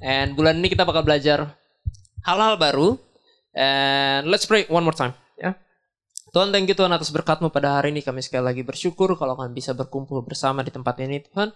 [0.00, 1.60] And bulan ini kita bakal belajar
[2.24, 2.96] hal-hal baru.
[3.52, 5.12] And let's pray one more time.
[5.36, 5.60] Ya.
[6.32, 8.00] Tuhan, thank you Tuhan atas berkatmu pada hari ini.
[8.00, 11.52] Kami sekali lagi bersyukur kalau kami bisa berkumpul bersama di tempat ini Tuhan.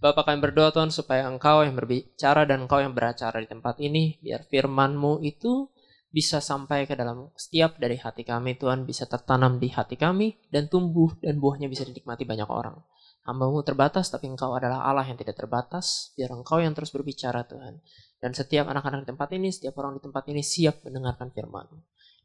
[0.00, 4.16] Bapak kami berdoa Tuhan supaya Engkau yang berbicara dan Engkau yang beracara di tempat ini.
[4.22, 5.68] Biar firman-Mu itu
[6.10, 8.88] bisa sampai ke dalam setiap dari hati kami Tuhan.
[8.88, 12.80] Bisa tertanam di hati kami dan tumbuh dan buahnya bisa dinikmati banyak orang.
[13.30, 16.10] Hambamu terbatas, tapi engkau adalah Allah yang tidak terbatas.
[16.18, 17.78] Biar engkau yang terus berbicara Tuhan.
[18.18, 21.70] Dan setiap anak-anak di tempat ini, setiap orang di tempat ini siap mendengarkan firman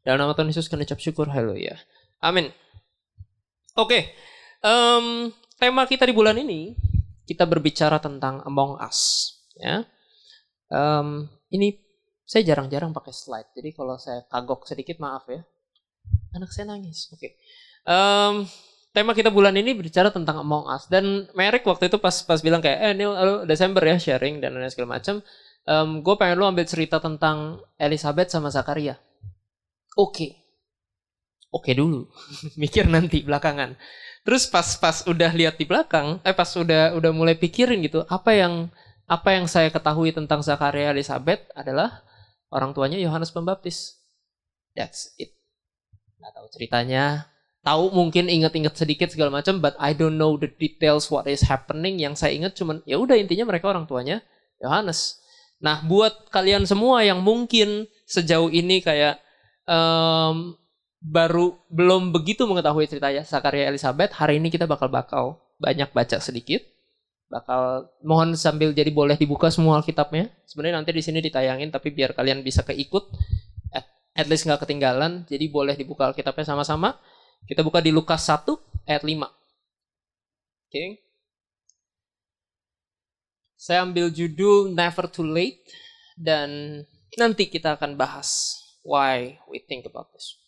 [0.02, 1.30] Dalam nama Tuhan Yesus, kami ucap syukur.
[1.30, 1.78] Haleluya.
[2.20, 2.50] Amin.
[3.78, 4.12] Oke,
[4.66, 5.30] um,
[5.60, 6.74] tema kita di bulan ini,
[7.22, 9.30] kita berbicara tentang Among Us.
[9.54, 9.86] Ya.
[10.72, 11.78] Um, ini
[12.26, 15.46] saya jarang-jarang pakai slide, jadi kalau saya kagok sedikit maaf ya.
[16.34, 17.12] Anak saya nangis.
[17.14, 17.20] Oke.
[17.20, 17.32] Okay.
[17.86, 18.50] Um,
[18.96, 20.88] tema kita bulan ini berbicara tentang Among Us.
[20.88, 24.72] Dan Merek waktu itu pas pas bilang kayak eh Neil Desember ya sharing dan lain
[24.72, 25.20] segala macam
[25.68, 28.96] um, gue pengen lu ambil cerita tentang Elizabeth sama Zakaria.
[30.00, 30.00] Oke.
[30.00, 30.30] Okay.
[31.52, 32.08] oke okay dulu.
[32.62, 33.76] Mikir nanti belakangan.
[34.24, 38.32] Terus pas pas udah lihat di belakang eh pas udah udah mulai pikirin gitu apa
[38.32, 38.72] yang
[39.06, 42.00] apa yang saya ketahui tentang Zakaria Elizabeth adalah
[42.48, 44.00] orang tuanya Yohanes Pembaptis.
[44.72, 45.36] That's it.
[46.16, 47.35] Nggak tahu ceritanya
[47.66, 51.98] tahu mungkin inget-inget sedikit segala macam but I don't know the details what is happening.
[51.98, 54.22] Yang saya ingat cuman ya udah intinya mereka orang tuanya
[54.62, 55.18] Yohanes
[55.56, 59.16] nah buat kalian semua yang mungkin sejauh ini kayak
[59.64, 60.52] um,
[61.00, 66.62] baru belum begitu mengetahui ceritanya Sakaria Elizabeth hari ini kita bakal bakal banyak baca sedikit.
[67.26, 72.14] Bakal mohon sambil jadi boleh dibuka semua kitabnya sebenarnya nanti di sini ditayangin tapi biar
[72.14, 73.10] kalian bisa keikut.
[74.16, 76.96] At, least nggak ketinggalan jadi boleh dibuka kitabnya sama-sama
[77.46, 78.42] kita buka di Lukas 1
[78.90, 79.06] ayat 5.
[79.06, 79.30] Oke.
[80.68, 80.88] Okay.
[83.56, 85.62] Saya ambil judul Never Too Late
[86.14, 86.82] dan
[87.18, 90.38] nanti kita akan bahas why we think about this.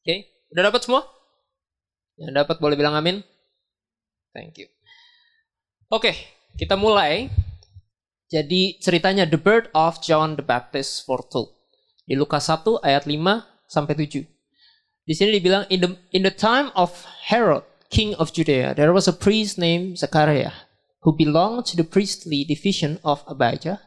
[0.00, 0.18] Oke, okay.
[0.50, 1.02] udah dapat semua?
[2.18, 3.22] Yang dapat boleh bilang amin.
[4.34, 4.66] Thank you.
[5.90, 6.16] Oke, okay,
[6.58, 7.30] kita mulai.
[8.30, 11.50] Jadi ceritanya The Birth of John the Baptist Foretold.
[12.06, 13.18] Di Lukas 1 ayat 5
[13.66, 14.39] sampai 7.
[15.10, 19.10] Di sini dibilang in the in the time of Herod, king of Judea, there was
[19.10, 20.54] a priest named Zechariah
[21.02, 23.82] who belonged to the priestly division of Abijah.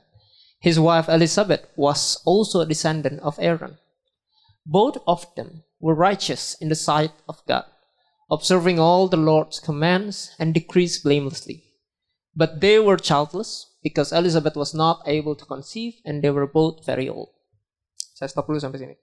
[0.59, 3.79] His wife Elizabeth was also a descendant of Aaron.
[4.67, 7.71] Both of them were righteous in the sight of God,
[8.27, 11.63] observing all the Lord's commands and decrees blamelessly.
[12.35, 16.83] But they were childless because Elizabeth was not able to conceive and they were both
[16.83, 17.31] very old.
[18.11, 18.99] Saya stop dulu sampai sini.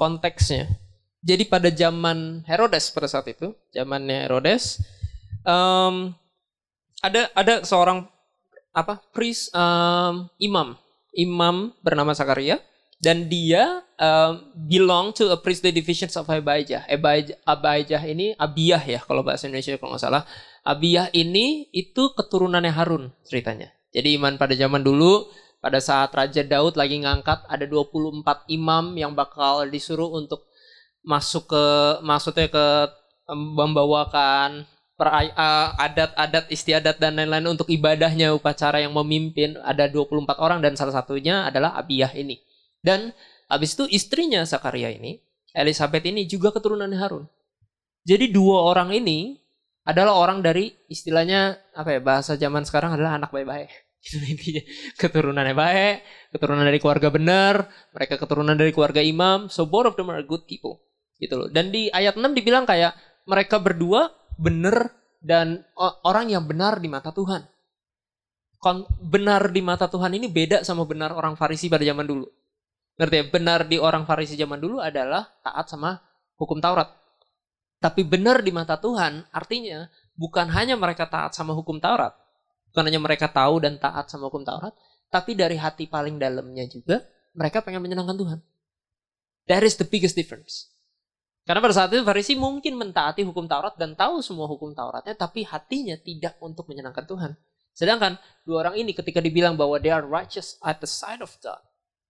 [0.00, 0.80] Konteksnya,
[1.22, 4.82] jadi pada zaman Herodes pada saat itu, zamannya Herodes,
[5.46, 6.10] um,
[6.98, 8.10] ada ada seorang
[8.74, 10.74] apa priest um, imam
[11.14, 12.58] imam bernama Zakaria
[13.02, 16.86] dan dia um, belong to a priestly division of Abijah.
[16.86, 20.22] Abijah, Abijah ini Abiyah ya kalau bahasa Indonesia kalau nggak salah.
[20.62, 23.74] Abiyah ini itu keturunannya Harun ceritanya.
[23.90, 25.26] Jadi iman pada zaman dulu
[25.62, 30.46] pada saat Raja Daud lagi ngangkat ada 24 imam yang bakal disuruh untuk
[31.02, 31.64] masuk ke
[32.06, 32.66] maksudnya ke
[33.32, 34.66] membawakan
[35.78, 41.48] adat-adat istiadat dan lain-lain untuk ibadahnya upacara yang memimpin ada 24 orang dan salah satunya
[41.50, 42.38] adalah Abiyah ini.
[42.78, 43.10] Dan
[43.50, 45.18] habis itu istrinya Zakaria ini,
[45.50, 47.26] Elizabeth ini juga keturunan Harun.
[48.06, 49.38] Jadi dua orang ini
[49.82, 53.70] adalah orang dari istilahnya apa ya bahasa zaman sekarang adalah anak baik-baik.
[54.34, 54.62] Intinya
[54.98, 55.96] keturunannya baik,
[56.34, 59.50] keturunan dari keluarga benar, mereka keturunan dari keluarga imam.
[59.50, 60.82] So both of them are good people
[61.20, 61.48] gitu loh.
[61.50, 62.94] Dan di ayat 6 dibilang kayak
[63.26, 64.90] mereka berdua benar
[65.22, 65.62] dan
[66.02, 67.46] orang yang benar di mata Tuhan.
[68.62, 72.26] Kon benar di mata Tuhan ini beda sama benar orang Farisi pada zaman dulu.
[72.98, 73.24] Ngerti ya?
[73.26, 75.98] Benar di orang Farisi zaman dulu adalah taat sama
[76.38, 76.90] hukum Taurat.
[77.82, 82.14] Tapi benar di mata Tuhan artinya bukan hanya mereka taat sama hukum Taurat.
[82.70, 84.72] Bukan hanya mereka tahu dan taat sama hukum Taurat.
[85.10, 87.02] Tapi dari hati paling dalamnya juga
[87.34, 88.38] mereka pengen menyenangkan Tuhan.
[89.50, 90.71] That is the biggest difference.
[91.42, 95.42] Karena pada saat itu Farisi mungkin mentaati hukum Taurat dan tahu semua hukum Tauratnya, tapi
[95.42, 97.34] hatinya tidak untuk menyenangkan Tuhan.
[97.74, 101.58] Sedangkan dua orang ini ketika dibilang bahwa they are righteous at the sight of God.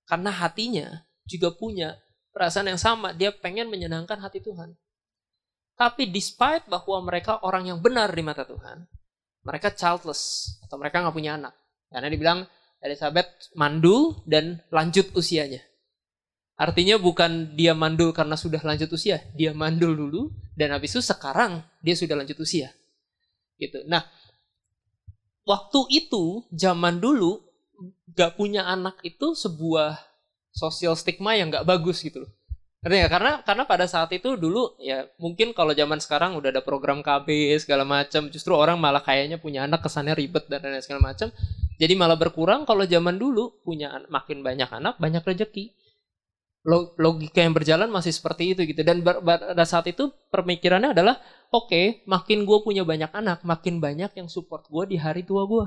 [0.05, 1.97] Karena hatinya juga punya
[2.35, 3.17] perasaan yang sama.
[3.17, 4.77] Dia pengen menyenangkan hati Tuhan.
[5.81, 8.85] Tapi despite bahwa mereka orang yang benar di mata Tuhan,
[9.49, 11.55] mereka childless atau mereka nggak punya anak.
[11.89, 12.39] Karena dibilang
[12.85, 15.65] Elizabeth mandul dan lanjut usianya.
[16.63, 21.59] Artinya bukan dia mandul karena sudah lanjut usia, dia mandul dulu dan habis itu sekarang
[21.83, 22.71] dia sudah lanjut usia.
[23.59, 23.83] Gitu.
[23.91, 24.07] Nah,
[25.43, 27.43] waktu itu zaman dulu
[28.15, 29.99] gak punya anak itu sebuah
[30.55, 32.31] sosial stigma yang gak bagus gitu loh.
[32.87, 37.03] Artinya karena karena pada saat itu dulu ya mungkin kalau zaman sekarang udah ada program
[37.03, 41.27] KB segala macam, justru orang malah kayaknya punya anak kesannya ribet dan lain segala macam.
[41.75, 45.82] Jadi malah berkurang kalau zaman dulu punya makin banyak anak banyak rezeki
[46.65, 48.87] logika yang berjalan masih seperti itu gitu.
[48.87, 51.19] Dan pada saat itu pemikirannya adalah
[51.51, 55.45] oke okay, makin gue punya banyak anak makin banyak yang support gue di hari tua
[55.45, 55.67] gue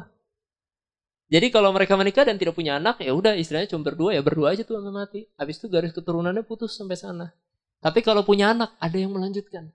[1.26, 4.54] jadi kalau mereka menikah dan tidak punya anak ya udah istilahnya cuma berdua ya berdua
[4.54, 5.22] aja tuh sampai mati.
[5.42, 7.34] Habis itu garis keturunannya putus sampai sana.
[7.82, 9.74] Tapi kalau punya anak ada yang melanjutkan.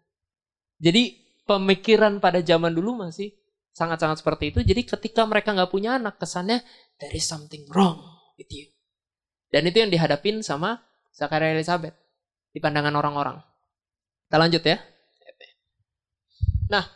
[0.79, 1.19] Jadi
[1.51, 3.35] pemikiran pada zaman dulu masih
[3.75, 4.61] sangat-sangat seperti itu.
[4.63, 6.63] Jadi ketika mereka nggak punya anak kesannya
[7.03, 7.99] there is something wrong
[8.39, 8.71] with you.
[9.51, 10.79] Dan itu yang dihadapin sama
[11.15, 11.95] Zakaria Elizabeth
[12.51, 13.39] di pandangan orang-orang.
[14.27, 14.79] Kita lanjut ya.
[16.71, 16.87] Nah,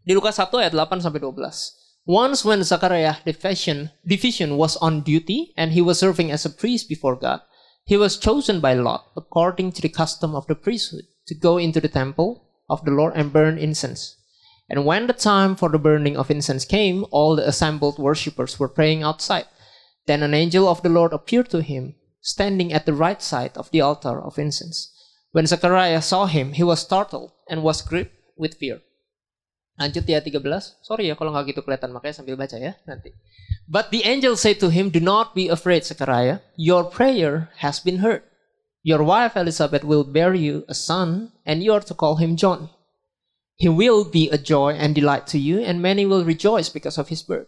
[0.00, 2.08] di Lukas 1 ayat 8 sampai 12.
[2.08, 6.88] Once when Zachariah division, division was on duty and he was serving as a priest
[6.88, 7.38] before God,
[7.84, 11.78] he was chosen by Lot according to the custom of the priesthood to go into
[11.78, 14.16] the temple of the Lord and burn incense.
[14.68, 18.72] And when the time for the burning of incense came, all the assembled worshippers were
[18.72, 19.46] praying outside.
[20.06, 23.68] Then an angel of the Lord appeared to him standing at the right side of
[23.74, 24.88] the altar of incense.
[25.32, 28.80] When Zechariah saw him, he was startled and was gripped with fear.
[29.80, 30.86] Lanjut ya 13.
[30.86, 33.10] Sorry ya kalau nggak gitu kelihatan, makanya sambil baca ya nanti.
[33.66, 36.44] But the angel said to him, Do not be afraid, Zechariah.
[36.54, 38.22] Your prayer has been heard.
[38.82, 42.68] Your wife Elizabeth will bear you a son, and you are to call him John.
[43.56, 47.08] He will be a joy and delight to you, and many will rejoice because of
[47.08, 47.46] his birth.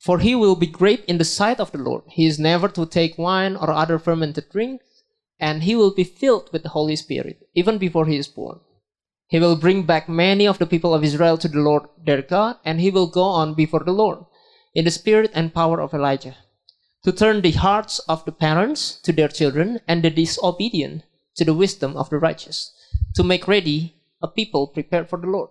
[0.00, 2.04] For he will be great in the sight of the Lord.
[2.08, 4.80] He is never to take wine or other fermented drink,
[5.38, 8.60] and he will be filled with the Holy Spirit, even before he is born.
[9.28, 12.56] He will bring back many of the people of Israel to the Lord their God,
[12.64, 14.24] and he will go on before the Lord
[14.74, 16.36] in the spirit and power of Elijah,
[17.04, 21.04] to turn the hearts of the parents to their children, and the disobedient
[21.36, 22.72] to the wisdom of the righteous,
[23.14, 25.50] to make ready a people prepared for the Lord.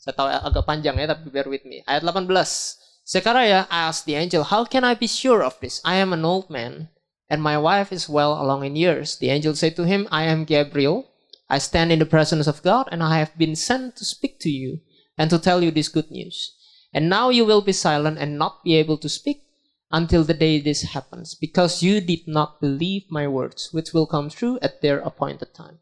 [0.00, 1.84] Saya tahu agak panjang ya, tapi bear with me.
[1.84, 2.79] Ayat 18.
[3.10, 5.80] Zechariah asked the angel, How can I be sure of this?
[5.84, 6.90] I am an old man,
[7.28, 9.16] and my wife is well along in years.
[9.16, 11.10] The angel said to him, I am Gabriel.
[11.48, 14.48] I stand in the presence of God, and I have been sent to speak to
[14.48, 14.82] you
[15.18, 16.54] and to tell you this good news.
[16.94, 19.42] And now you will be silent and not be able to speak
[19.90, 24.30] until the day this happens, because you did not believe my words, which will come
[24.30, 25.80] true at their appointed time.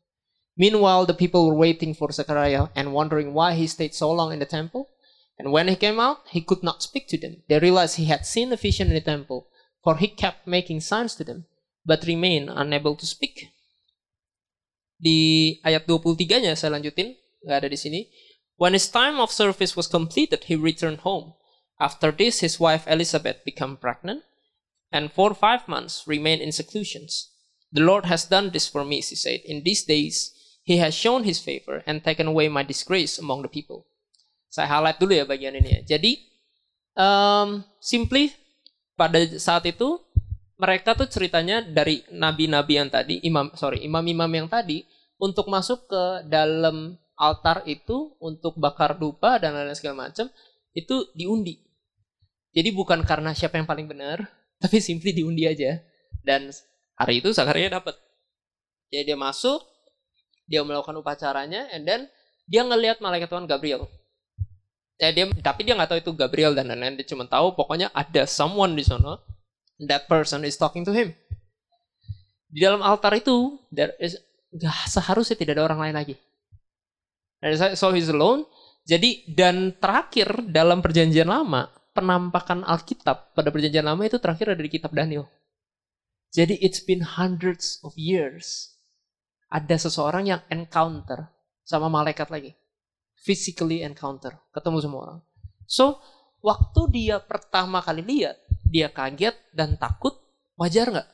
[0.57, 4.39] Meanwhile, the people were waiting for Zechariah and wondering why he stayed so long in
[4.39, 4.89] the temple.
[5.39, 7.43] And when he came out, he could not speak to them.
[7.49, 9.47] They realized he had seen a vision in the temple,
[9.85, 11.47] for he kept making signs to them,
[11.87, 13.49] but remained unable to speak.
[14.99, 17.15] Di ayat 23-nya saya lanjutin,
[17.47, 18.11] nggak ada di sini.
[18.59, 21.39] When his time of service was completed, he returned home.
[21.79, 24.27] After this, his wife Elizabeth became pregnant,
[24.91, 27.31] and for five months remained in seclusions.
[27.71, 29.47] The Lord has done this for me, she said.
[29.47, 30.35] In these days,
[30.67, 33.87] he has shown his favor and taken away my disgrace among the people.
[34.49, 35.81] Saya highlight dulu ya bagian ini ya.
[35.97, 36.17] Jadi
[36.97, 38.33] um, simply
[38.97, 40.01] pada saat itu
[40.59, 44.83] mereka tuh ceritanya dari nabi-nabi yang tadi, imam sorry, imam-imam yang tadi
[45.23, 50.27] untuk masuk ke dalam altar itu untuk bakar dupa dan lain-lain segala macam
[50.75, 51.63] itu diundi.
[52.51, 54.19] Jadi bukan karena siapa yang paling benar,
[54.63, 55.79] tapi simply diundi aja.
[56.27, 56.51] Dan
[56.99, 57.95] hari itu Zakaria dapat.
[58.91, 59.63] Jadi dia masuk,
[60.49, 62.11] dia melakukan upacaranya, and then
[62.51, 63.87] dia ngelihat malaikat Tuhan Gabriel
[64.99, 68.27] ya dia tapi dia nggak tahu itu Gabriel dan lain-lain dia cuma tahu pokoknya ada
[68.27, 69.23] someone di sana.
[69.79, 71.15] That person is talking to him.
[72.51, 74.19] Di dalam altar itu there is
[74.51, 76.15] gak seharusnya tidak ada orang lain lagi.
[77.79, 78.43] So he's alone.
[78.83, 84.71] Jadi dan terakhir dalam perjanjian lama penampakan Alkitab pada perjanjian lama itu terakhir ada di
[84.73, 85.31] kitab Daniel.
[86.35, 88.75] Jadi it's been hundreds of years.
[89.55, 91.31] Ada seseorang yang encounter
[91.63, 92.58] sama malaikat lagi
[93.23, 95.21] physically encounter, ketemu semua orang.
[95.69, 96.01] So,
[96.41, 100.17] waktu dia pertama kali lihat, dia kaget dan takut,
[100.57, 101.09] wajar nggak?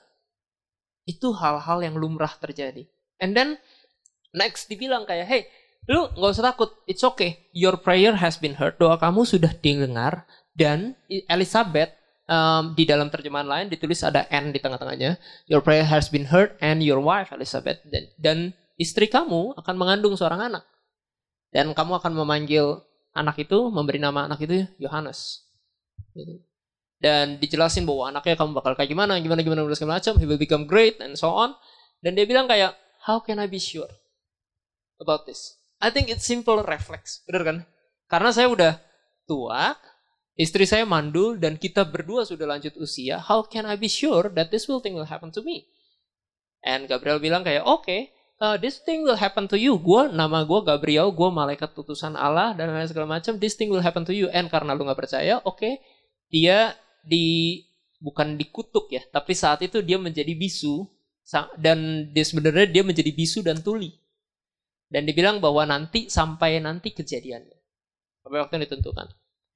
[1.09, 2.87] Itu hal-hal yang lumrah terjadi.
[3.19, 3.57] And then
[4.35, 5.43] next dibilang kayak, hey,
[5.89, 7.51] lu nggak usah takut, it's okay.
[7.57, 8.77] Your prayer has been heard.
[8.77, 11.93] Doa kamu sudah didengar dan Elizabeth
[12.29, 15.17] um, di dalam terjemahan lain ditulis ada n di tengah-tengahnya.
[15.49, 18.39] Your prayer has been heard and your wife Elizabeth dan, dan
[18.81, 20.65] istri kamu akan mengandung seorang anak
[21.55, 22.83] dan kamu akan memanggil
[23.15, 25.47] anak itu memberi nama anak itu Yohanes.
[26.11, 26.43] Gitu.
[26.99, 30.19] Dan dijelasin bahwa anaknya kamu bakal kayak gimana, gimana, gimana, segala macam.
[30.19, 31.55] He will become great and so on.
[32.03, 32.75] Dan dia bilang kayak,
[33.07, 33.93] how can I be sure
[34.99, 35.61] about this?
[35.79, 37.57] I think it's simple reflex, bener kan?
[38.09, 38.73] Karena saya udah
[39.29, 39.77] tua,
[40.35, 43.21] istri saya mandul, dan kita berdua sudah lanjut usia.
[43.21, 45.69] How can I be sure that this will thing will happen to me?
[46.65, 49.77] And Gabriel bilang kayak, oke, okay, uh, this thing will happen to you.
[49.79, 53.39] Gue nama gue Gabriel, gue malaikat utusan Allah dan lain segala macam.
[53.39, 54.31] This thing will happen to you.
[54.33, 55.83] And karena lu nggak percaya, oke, okay,
[56.31, 56.75] dia
[57.05, 57.61] di
[58.01, 60.85] bukan dikutuk ya, tapi saat itu dia menjadi bisu
[61.57, 63.93] dan dia sebenarnya dia menjadi bisu dan tuli.
[64.93, 67.59] Dan dibilang bahwa nanti sampai nanti kejadiannya.
[68.23, 69.07] Sampai waktu yang ditentukan.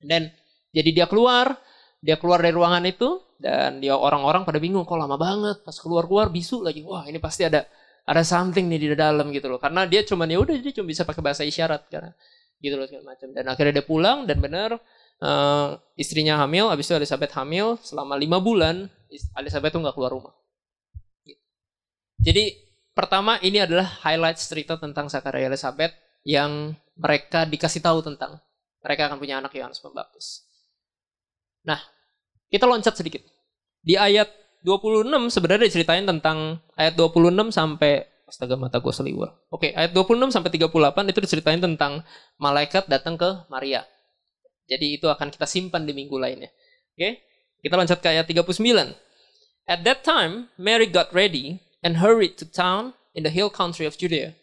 [0.02, 0.32] Dan
[0.72, 1.60] jadi dia keluar,
[2.00, 6.32] dia keluar dari ruangan itu dan dia orang-orang pada bingung kok lama banget pas keluar-keluar
[6.32, 6.82] bisu lagi.
[6.82, 7.68] Wah, ini pasti ada
[8.08, 9.60] ada something nih di dalam gitu loh.
[9.60, 12.16] Karena dia cuma ya udah dia cuma bisa pakai bahasa isyarat karena
[12.64, 13.28] gitu loh segala macam.
[13.36, 14.80] Dan akhirnya dia pulang dan benar
[15.20, 18.88] uh, istrinya hamil habis itu Elizabeth hamil selama lima bulan
[19.36, 20.32] Elizabeth tuh nggak keluar rumah.
[21.20, 21.40] Gitu.
[22.16, 22.44] jadi
[22.96, 25.92] pertama ini adalah highlight cerita tentang Zakaria Elizabeth
[26.24, 28.40] yang mereka dikasih tahu tentang.
[28.80, 30.48] Mereka akan punya anak Yohanes Pembaptis.
[31.68, 31.78] Nah
[32.48, 33.20] kita loncat sedikit.
[33.84, 34.32] Di ayat
[34.68, 39.32] 26 sebenarnya diceritain tentang ayat 26 sampai astaga mata gue seliwer.
[39.48, 42.04] Oke, ayat 26 sampai 38 itu diceritain tentang
[42.36, 43.88] malaikat datang ke Maria.
[44.68, 46.52] Jadi itu akan kita simpan di minggu lainnya.
[46.92, 47.24] Oke,
[47.64, 48.92] kita loncat ke ayat 39.
[49.64, 53.96] At that time, Mary got ready and hurried to town in the hill country of
[53.96, 54.36] Judea,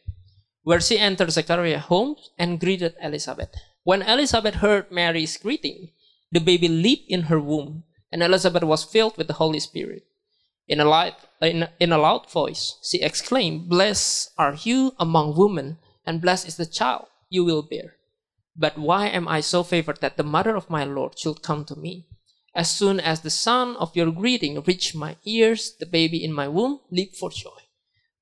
[0.65, 3.53] where she entered Zechariah's home and greeted Elizabeth.
[3.86, 5.94] When Elizabeth heard Mary's greeting,
[6.34, 10.08] the baby leaped in her womb and Elizabeth was filled with the Holy Spirit.
[10.67, 15.77] In a, light, in, in a loud voice, she exclaimed, Blessed are you among women,
[16.05, 17.98] and blessed is the child you will bear.
[18.55, 21.75] But why am I so favored that the mother of my Lord should come to
[21.75, 22.07] me?
[22.55, 26.48] As soon as the sound of your greeting reached my ears, the baby in my
[26.48, 27.60] womb leaped for joy.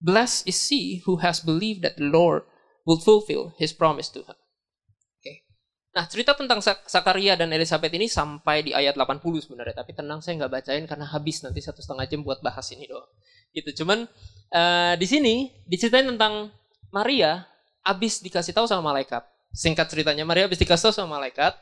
[0.02, 2.44] Blessed is she who has believed that the Lord
[2.86, 4.36] will fulfill his promise to her.
[5.94, 6.58] Nah, cerita tentang
[6.90, 9.78] Zakaria dan Elizabeth ini sampai di ayat 80 sebenarnya.
[9.78, 13.06] Tapi tenang, saya nggak bacain karena habis nanti satu setengah jam buat bahas ini doang.
[13.54, 13.86] Gitu.
[13.86, 14.10] Cuman
[14.50, 16.50] uh, di sini diceritain tentang
[16.90, 17.46] Maria
[17.86, 19.22] habis dikasih tahu sama malaikat.
[19.54, 21.54] Singkat ceritanya, Maria habis dikasih tahu sama malaikat.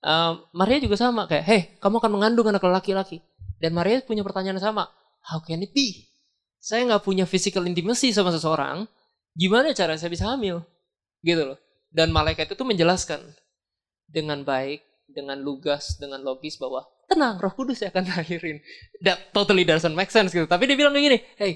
[0.00, 3.20] Uh, Maria juga sama kayak, hei, kamu akan mengandung anak laki-laki.
[3.60, 4.88] Dan Maria punya pertanyaan sama,
[5.20, 6.08] how can it be?
[6.56, 8.88] Saya nggak punya physical intimacy sama seseorang.
[9.36, 10.64] Gimana cara saya bisa hamil?
[11.20, 11.60] Gitu loh.
[11.92, 13.20] Dan malaikat itu menjelaskan,
[14.06, 18.58] dengan baik, dengan lugas, dengan logis bahwa tenang, Roh Kudus akan lahirin.
[19.02, 20.46] That totally doesn't make sense gitu.
[20.46, 21.52] Tapi dia bilang kayak gini, hey,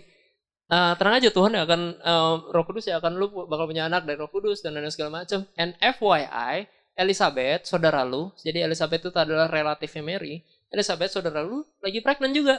[0.71, 4.07] uh, tenang aja Tuhan yang akan uh, Roh Kudus yang akan lu bakal punya anak
[4.07, 5.45] dari Roh Kudus dan lain segala macam.
[5.59, 10.47] And FYI, Elizabeth, saudara lu, jadi Elizabeth itu adalah relatifnya Mary.
[10.71, 12.57] Elizabeth, saudara lu, lagi pregnant juga.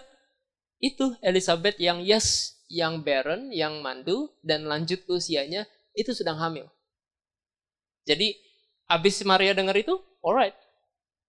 [0.81, 6.67] Itu Elizabeth yang yes, yang barren, yang mandu, dan lanjut usianya, itu sedang hamil.
[8.01, 8.33] Jadi
[8.91, 10.51] Abis Maria dengar itu, alright.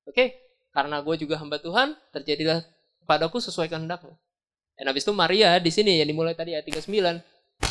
[0.02, 0.28] Oke, okay.
[0.74, 2.66] karena gue juga hamba Tuhan, terjadilah
[3.06, 4.10] padaku sesuai kehendakmu.
[4.74, 7.22] Dan abis itu Maria di sini yang dimulai tadi ayat 39.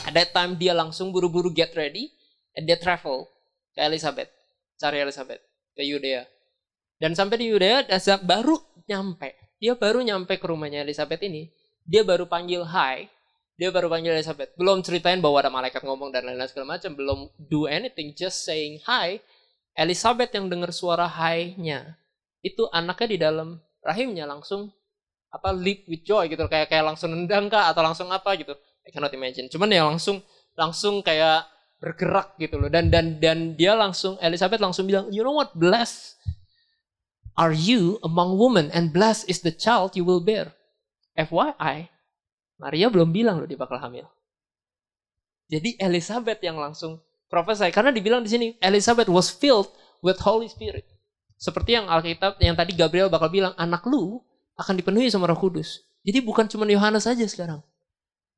[0.08, 2.08] At that time dia langsung buru-buru get ready
[2.56, 3.28] and dia travel
[3.76, 4.32] ke Elizabeth.
[4.80, 5.44] Cari Elizabeth
[5.76, 6.24] ke Yudea.
[7.02, 8.56] Dan sampai di Yudea, Dazak baru
[8.88, 9.34] nyampe.
[9.58, 11.50] Dia baru nyampe ke rumahnya Elizabeth ini.
[11.86, 13.10] Dia baru panggil hi.
[13.58, 14.54] Dia baru panggil Elizabeth.
[14.58, 16.94] Belum ceritain bahwa ada malaikat ngomong dan lain-lain segala macam.
[16.98, 18.14] Belum do anything.
[18.18, 19.22] Just saying hi.
[19.76, 21.96] Elizabeth yang dengar suara hai-nya
[22.44, 23.50] itu anaknya di dalam
[23.82, 24.70] rahimnya langsung
[25.32, 28.52] apa leap with joy gitu kayak kayak langsung nendang kah atau langsung apa gitu.
[28.84, 29.48] I cannot imagine.
[29.48, 30.20] Cuman ya langsung
[30.60, 31.48] langsung kayak
[31.80, 32.68] bergerak gitu loh.
[32.68, 35.56] Dan dan dan dia langsung Elizabeth langsung bilang you know what?
[35.56, 36.20] Blessed
[37.40, 40.52] are you among women and blessed is the child you will bear.
[41.16, 41.88] FYI
[42.62, 44.06] Maria belum bilang loh dia bakal hamil.
[45.52, 47.02] Jadi Elizabeth yang langsung
[47.32, 49.72] prophesy karena dibilang di sini Elizabeth was filled
[50.04, 50.84] with Holy Spirit.
[51.40, 54.20] Seperti yang Alkitab yang tadi Gabriel bakal bilang anak lu
[54.60, 55.82] akan dipenuhi sama Roh Kudus.
[56.04, 57.64] Jadi bukan cuma Yohanes saja sekarang.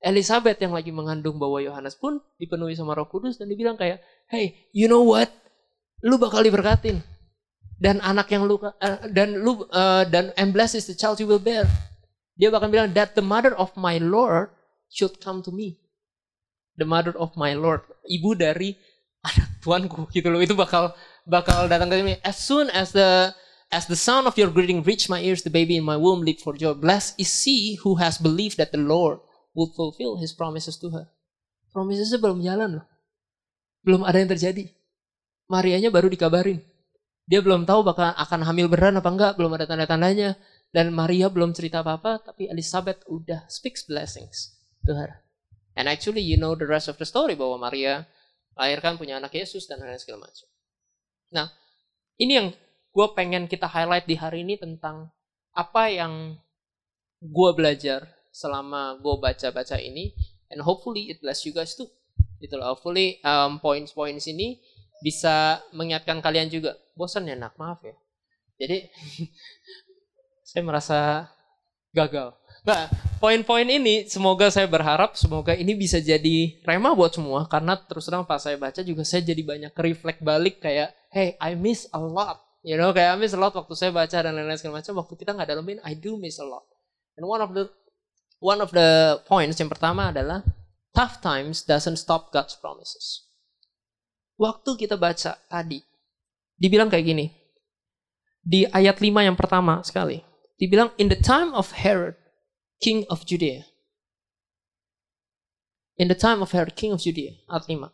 [0.04, 4.70] Elizabeth yang lagi mengandung bahwa Yohanes pun dipenuhi sama Roh Kudus dan dibilang kayak, "Hey,
[4.72, 5.28] you know what?
[6.06, 7.04] Lu bakal diberkatin.
[7.80, 8.72] Dan anak yang lu uh,
[9.12, 11.68] dan lu uh, dan and blessed the child you will bear."
[12.40, 14.52] Dia bahkan bilang that the mother of my Lord
[14.88, 15.83] should come to me
[16.78, 18.78] the mother of my Lord, ibu dari
[19.24, 20.42] anak tuanku gitu loh.
[20.44, 20.92] Itu bakal
[21.24, 22.16] bakal datang ke sini.
[22.22, 23.32] As soon as the
[23.74, 26.44] as the sound of your greeting reached my ears the baby in my womb leaped
[26.44, 26.76] for joy.
[26.76, 29.24] Blessed is she who has believed that the Lord
[29.58, 31.10] would fulfill his promises to her.
[31.74, 32.86] Promisesnya belum jalan loh.
[33.82, 34.70] Belum ada yang terjadi.
[35.50, 36.62] Marianya baru dikabarin.
[37.24, 40.38] Dia belum tahu bakal akan hamil beneran apa enggak belum ada tanda-tandanya.
[40.74, 45.24] Dan Maria belum cerita apa-apa tapi Elizabeth udah speaks blessings to her
[45.74, 48.06] and actually you know the rest of the story bahwa Maria
[48.54, 50.48] lahirkan punya anak Yesus dan lain segala macam.
[51.34, 51.48] Nah,
[52.22, 52.48] ini yang
[52.94, 55.10] gue pengen kita highlight di hari ini tentang
[55.54, 56.38] apa yang
[57.22, 60.14] gue belajar selama gue baca-baca ini,
[60.54, 61.90] and hopefully it bless you guys too.
[62.38, 64.62] Gitu loh, hopefully um, points-points ini
[65.02, 66.78] bisa mengingatkan kalian juga.
[66.94, 67.98] Bosan ya nak, maaf ya.
[68.62, 68.86] Jadi
[70.50, 71.00] saya merasa
[71.96, 72.38] gagal.
[72.64, 72.88] Nah,
[73.20, 78.24] poin-poin ini semoga saya berharap semoga ini bisa jadi rema buat semua karena terus terang
[78.24, 82.40] pas saya baca juga saya jadi banyak reflect balik kayak hey I miss a lot.
[82.64, 85.14] You know kayak I miss a lot waktu saya baca dan lain-lain segala macam waktu
[85.20, 86.64] kita nggak dalamin I do miss a lot.
[87.20, 87.68] And one of the
[88.40, 90.48] one of the points yang pertama adalah
[90.96, 93.28] tough times doesn't stop God's promises.
[94.40, 95.84] Waktu kita baca tadi
[96.56, 97.28] dibilang kayak gini
[98.40, 100.24] di ayat 5 yang pertama sekali
[100.56, 102.23] dibilang in the time of Herod
[102.84, 103.64] king of Judea.
[105.96, 107.40] In the time of Herod, king of Judea.
[107.48, 107.88] Ayat 5.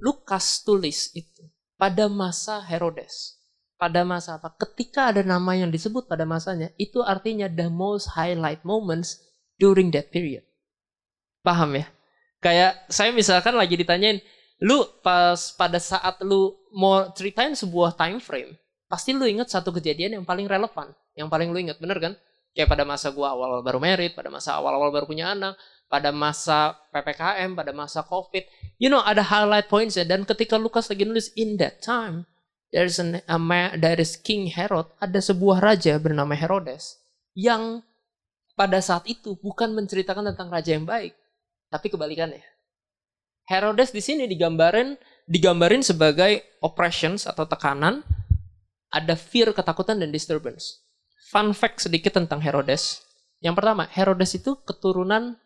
[0.00, 1.44] Lukas tulis itu
[1.76, 3.36] pada masa Herodes.
[3.76, 4.48] Pada masa apa?
[4.56, 9.20] Ketika ada nama yang disebut pada masanya, itu artinya the most highlight moments
[9.60, 10.40] during that period.
[11.44, 11.84] Paham ya?
[12.40, 14.24] Kayak saya misalkan lagi ditanyain,
[14.64, 18.56] lu pas pada saat lu mau ceritain sebuah time frame,
[18.88, 22.14] pasti lu inget satu kejadian yang paling relevan, yang paling lu inget, bener kan?
[22.54, 25.58] Kayak pada masa gua awal-awal baru merit, pada masa awal-awal baru punya anak,
[25.90, 28.46] pada masa PPKM, pada masa COVID.
[28.78, 30.06] You know, ada highlight points ya.
[30.06, 32.30] Dan ketika Lukas lagi nulis, in that time,
[32.70, 37.02] there is, an, a man, there is King Herod, ada sebuah raja bernama Herodes,
[37.34, 37.82] yang
[38.54, 41.10] pada saat itu bukan menceritakan tentang raja yang baik,
[41.74, 42.46] tapi kebalikannya.
[43.50, 44.94] Herodes di sini digambarin
[45.26, 48.06] digambarin sebagai oppressions atau tekanan,
[48.94, 50.83] ada fear, ketakutan dan disturbance
[51.30, 53.00] fun fact sedikit tentang Herodes.
[53.40, 55.36] Yang pertama, Herodes itu keturunan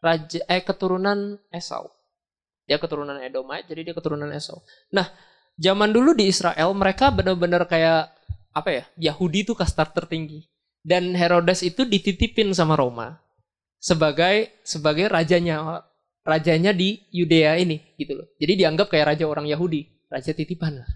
[0.00, 1.88] raja eh keturunan Esau.
[2.66, 4.64] Dia keturunan Edomite, jadi dia keturunan Esau.
[4.92, 5.08] Nah,
[5.56, 8.12] zaman dulu di Israel mereka benar-benar kayak
[8.56, 8.84] apa ya?
[9.12, 10.48] Yahudi itu kasta tertinggi.
[10.86, 13.18] Dan Herodes itu dititipin sama Roma
[13.82, 15.82] sebagai sebagai rajanya
[16.22, 18.26] rajanya di Yudea ini gitu loh.
[18.38, 20.90] Jadi dianggap kayak raja orang Yahudi, raja titipan lah.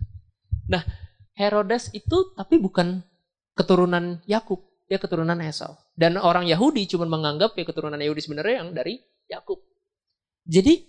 [0.70, 0.83] Nah,
[1.35, 3.03] Herodes itu tapi bukan
[3.61, 5.77] keturunan Yakub, dia keturunan Esau.
[5.92, 8.96] Dan orang Yahudi cuma menganggap ya keturunan Yahudi sebenarnya yang dari
[9.29, 9.61] Yakub.
[10.49, 10.81] Jadi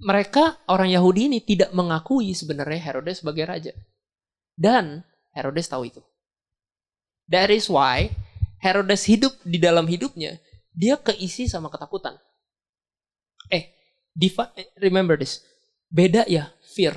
[0.00, 3.72] mereka orang Yahudi ini tidak mengakui sebenarnya Herodes sebagai raja.
[4.56, 5.04] Dan
[5.36, 6.00] Herodes tahu itu.
[7.28, 8.08] That is why
[8.64, 10.40] Herodes hidup di dalam hidupnya,
[10.72, 12.16] dia keisi sama ketakutan.
[13.52, 13.76] Eh,
[14.80, 15.44] remember this.
[15.92, 16.96] Beda ya, fear.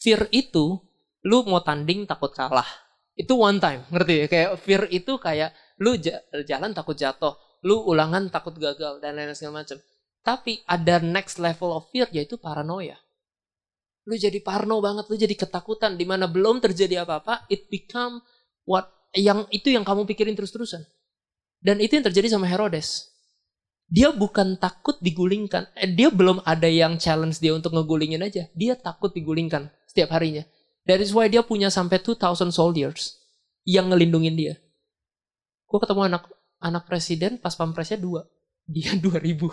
[0.00, 0.80] Fear itu
[1.24, 2.83] lu mau tanding takut kalah
[3.14, 4.14] itu one time ngerti?
[4.14, 5.98] Ya kayak fear itu kayak lu
[6.46, 9.80] jalan takut jatuh lu ulangan takut gagal dan lain-lain segala macam
[10.24, 12.96] tapi ada next level of fear yaitu paranoia.
[14.08, 16.00] Lu jadi parno banget lu jadi ketakutan.
[16.00, 18.24] Di mana belum terjadi apa-apa it become
[18.64, 20.80] what yang itu yang kamu pikirin terus-terusan.
[21.60, 23.12] Dan itu yang terjadi sama Herodes.
[23.84, 25.68] Dia bukan takut digulingkan.
[25.76, 28.48] Eh, dia belum ada yang challenge dia untuk ngegulingin aja.
[28.56, 30.48] Dia takut digulingkan setiap harinya
[30.84, 33.16] That is why dia punya sampai 2000 soldiers
[33.64, 34.54] yang ngelindungin dia.
[35.64, 36.28] Gue ketemu anak
[36.60, 38.28] anak presiden pas pampresnya dua.
[38.68, 39.48] Dia 2000.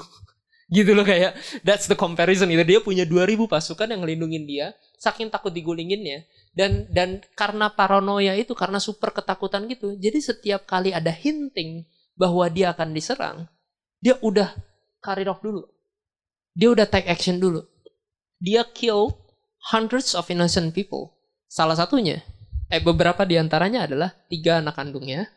[0.71, 1.35] gitu loh kayak
[1.67, 6.23] that's the comparison itu dia punya 2000 pasukan yang ngelindungin dia saking takut digulinginnya
[6.55, 11.83] dan dan karena paranoia itu karena super ketakutan gitu jadi setiap kali ada hinting
[12.15, 13.51] bahwa dia akan diserang
[13.99, 14.55] dia udah
[15.03, 15.67] carry off dulu
[16.55, 17.67] dia udah take action dulu
[18.39, 19.11] dia kill
[19.75, 21.11] hundreds of innocent people
[21.51, 22.23] Salah satunya,
[22.71, 25.27] eh beberapa di antaranya adalah tiga anak kandungnya,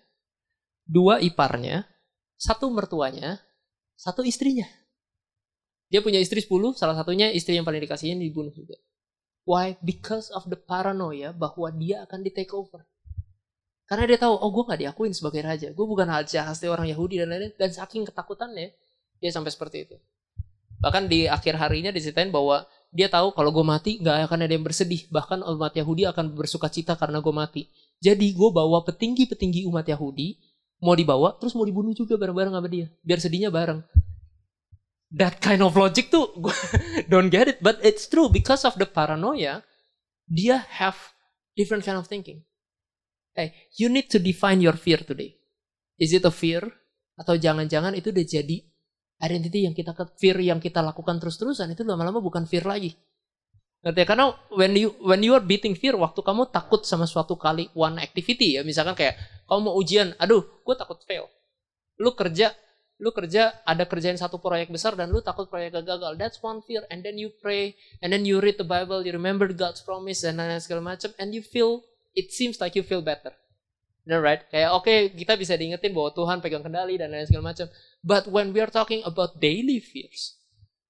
[0.87, 1.91] dua iparnya,
[2.39, 3.43] satu mertuanya,
[3.99, 4.63] satu istrinya.
[5.91, 8.79] Dia punya istri sepuluh, salah satunya istri yang paling dikasihin dibunuh juga.
[9.43, 9.75] Why?
[9.83, 12.87] Because of the paranoia bahwa dia akan di take over.
[13.91, 15.69] Karena dia tahu, oh gue gak diakuin sebagai raja.
[15.75, 17.59] Gue bukan raja asli orang Yahudi dan lain-lain.
[17.59, 18.71] Dan saking ketakutannya,
[19.19, 19.99] dia sampai seperti itu.
[20.79, 24.63] Bahkan di akhir harinya diceritain bahwa dia tahu kalau gue mati nggak akan ada yang
[24.63, 25.11] bersedih.
[25.11, 27.67] Bahkan umat Yahudi akan bersuka cita karena gue mati.
[27.99, 30.39] Jadi gue bawa petinggi-petinggi umat Yahudi
[30.79, 32.87] mau dibawa terus mau dibunuh juga bareng-bareng sama dia.
[33.03, 33.83] Biar sedihnya bareng.
[35.15, 36.55] that kind of logic tuh gue
[37.07, 39.63] don't get it but it's true because of the paranoia
[40.27, 40.99] dia have
[41.55, 42.43] different kind of thinking
[43.39, 45.39] hey you need to define your fear today
[45.97, 46.67] is it a fear
[47.15, 48.59] atau jangan-jangan itu udah jadi
[49.25, 52.93] identity yang kita fear yang kita lakukan terus-terusan itu lama-lama bukan fear lagi
[53.85, 54.07] Ngerti ya?
[54.09, 58.01] Karena when you when you are beating fear waktu kamu takut sama suatu kali one
[58.01, 61.29] activity ya, misalkan kayak kamu mau ujian, aduh, gue takut fail.
[62.01, 62.57] Lu kerja
[63.03, 66.87] lu kerja ada kerjain satu proyek besar dan lu takut proyek gagal that's one fear
[66.95, 70.39] and then you pray and then you read the Bible you remember God's promise dan
[70.39, 71.83] lain-lain segala macam and you feel
[72.15, 73.35] it seems like you feel better
[74.05, 74.43] Bener right?
[74.53, 77.67] Kayak oke okay, kita bisa diingetin bahwa Tuhan pegang kendali dan lain segala macam.
[78.05, 80.37] But when we are talking about daily fears,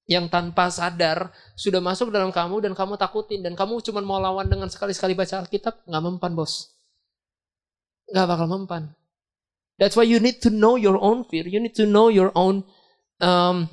[0.05, 4.45] yang tanpa sadar sudah masuk dalam kamu dan kamu takutin dan kamu cuma mau lawan
[4.45, 6.77] dengan sekali-sekali baca Alkitab, nggak mempan bos.
[8.13, 8.83] Nggak bakal mempan.
[9.81, 11.49] That's why you need to know your own fear.
[11.49, 12.69] You need to know your own
[13.19, 13.67] um,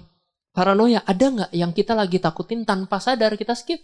[0.55, 1.03] paranoia.
[1.03, 3.83] Ada nggak yang kita lagi takutin tanpa sadar kita skip?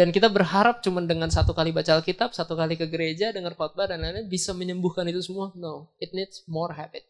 [0.00, 3.84] Dan kita berharap cuma dengan satu kali baca Alkitab, satu kali ke gereja, dengar khotbah
[3.84, 5.52] dan lain-lain bisa menyembuhkan itu semua.
[5.52, 7.04] No, it needs more habit.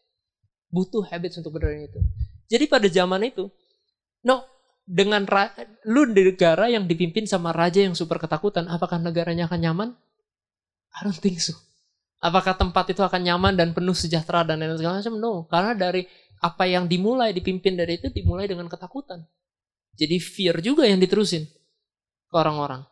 [0.67, 2.03] Butuh habits untuk benerin itu.
[2.51, 3.47] Jadi pada zaman itu,
[4.27, 4.43] no,
[4.83, 5.23] dengan
[5.87, 9.89] lu di negara yang dipimpin sama raja yang super ketakutan, apakah negaranya akan nyaman?
[10.91, 11.55] I don't think so.
[12.19, 15.15] Apakah tempat itu akan nyaman dan penuh sejahtera dan lain segala macam?
[15.15, 16.03] No, karena dari
[16.43, 19.23] apa yang dimulai dipimpin dari itu dimulai dengan ketakutan.
[19.95, 21.60] Jadi fear juga yang diterusin
[22.31, 22.87] ke orang-orang.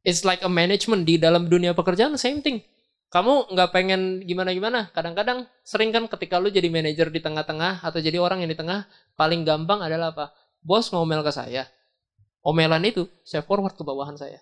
[0.00, 2.64] It's like a management di dalam dunia pekerjaan same thing.
[3.12, 4.88] Kamu nggak pengen gimana-gimana.
[4.96, 8.88] Kadang-kadang sering kan ketika lu jadi manajer di tengah-tengah atau jadi orang yang di tengah,
[9.18, 10.32] paling gampang adalah apa?
[10.64, 11.68] Bos ngomel ke saya.
[12.40, 14.40] Omelan itu saya forward ke bawahan saya.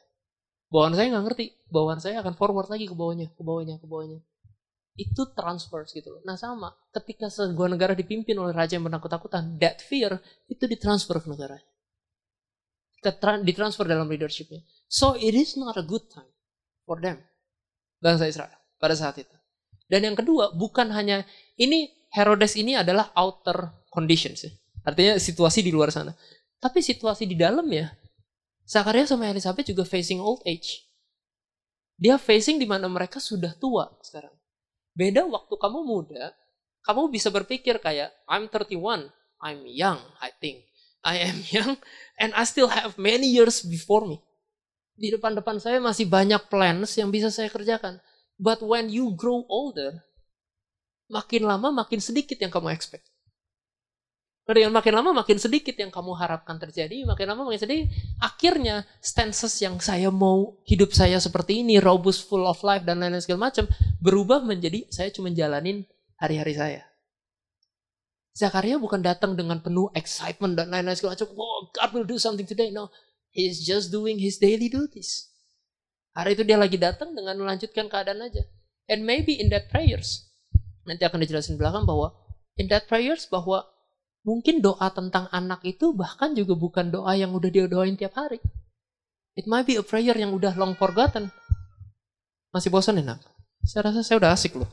[0.70, 1.46] Bawahan saya nggak ngerti.
[1.72, 4.20] Bawahan saya akan forward lagi ke bawahnya, ke bawahnya, ke bawahnya.
[4.94, 6.22] Itu transfer gitu loh.
[6.28, 11.26] Nah sama, ketika sebuah negara dipimpin oleh raja yang menakut-takutan, that fear itu ditransfer ke
[11.26, 11.66] negaranya.
[13.00, 14.62] Ditransfer dalam leadershipnya.
[14.88, 16.28] So it is not a good time
[16.82, 17.22] for them.
[17.98, 19.34] Bangsa Israel pada saat itu.
[19.88, 21.24] Dan yang kedua, bukan hanya
[21.56, 24.52] ini Herodes ini adalah outer conditions ya.
[24.84, 26.12] Artinya situasi di luar sana.
[26.60, 27.88] Tapi situasi di dalam ya,
[28.68, 30.84] Zakaria sama Elizabeth juga facing old age.
[31.96, 34.32] Dia facing di mana mereka sudah tua sekarang.
[34.92, 36.36] Beda waktu kamu muda,
[36.84, 39.08] kamu bisa berpikir kayak I'm 31,
[39.40, 40.67] I'm young, I think.
[41.08, 41.80] I am young
[42.20, 44.20] and I still have many years before me.
[44.98, 47.96] Di depan-depan saya masih banyak plans yang bisa saya kerjakan.
[48.36, 50.04] But when you grow older,
[51.08, 53.08] makin lama makin sedikit yang kamu expect.
[54.48, 57.92] Dengan makin lama makin sedikit yang kamu harapkan terjadi, makin lama makin sedikit.
[58.16, 63.20] Akhirnya stances yang saya mau hidup saya seperti ini, robust, full of life dan lain-lain
[63.20, 63.68] segala macam
[64.00, 65.84] berubah menjadi saya cuma jalanin
[66.16, 66.87] hari-hari saya.
[68.38, 71.34] Zakaria bukan datang dengan penuh excitement dan lain-lain segala macam.
[71.34, 72.70] Oh, God will do something today.
[72.70, 72.94] No,
[73.34, 75.34] he is just doing his daily duties.
[76.14, 78.46] Hari itu dia lagi datang dengan melanjutkan keadaan aja.
[78.86, 80.30] And maybe in that prayers,
[80.86, 82.14] nanti akan dijelasin belakang bahwa
[82.54, 83.66] in that prayers bahwa
[84.28, 88.36] Mungkin doa tentang anak itu bahkan juga bukan doa yang udah dia doain tiap hari.
[89.32, 91.32] It might be a prayer yang udah long forgotten.
[92.52, 93.24] Masih bosan ya nak?
[93.64, 94.68] Saya rasa saya udah asik loh.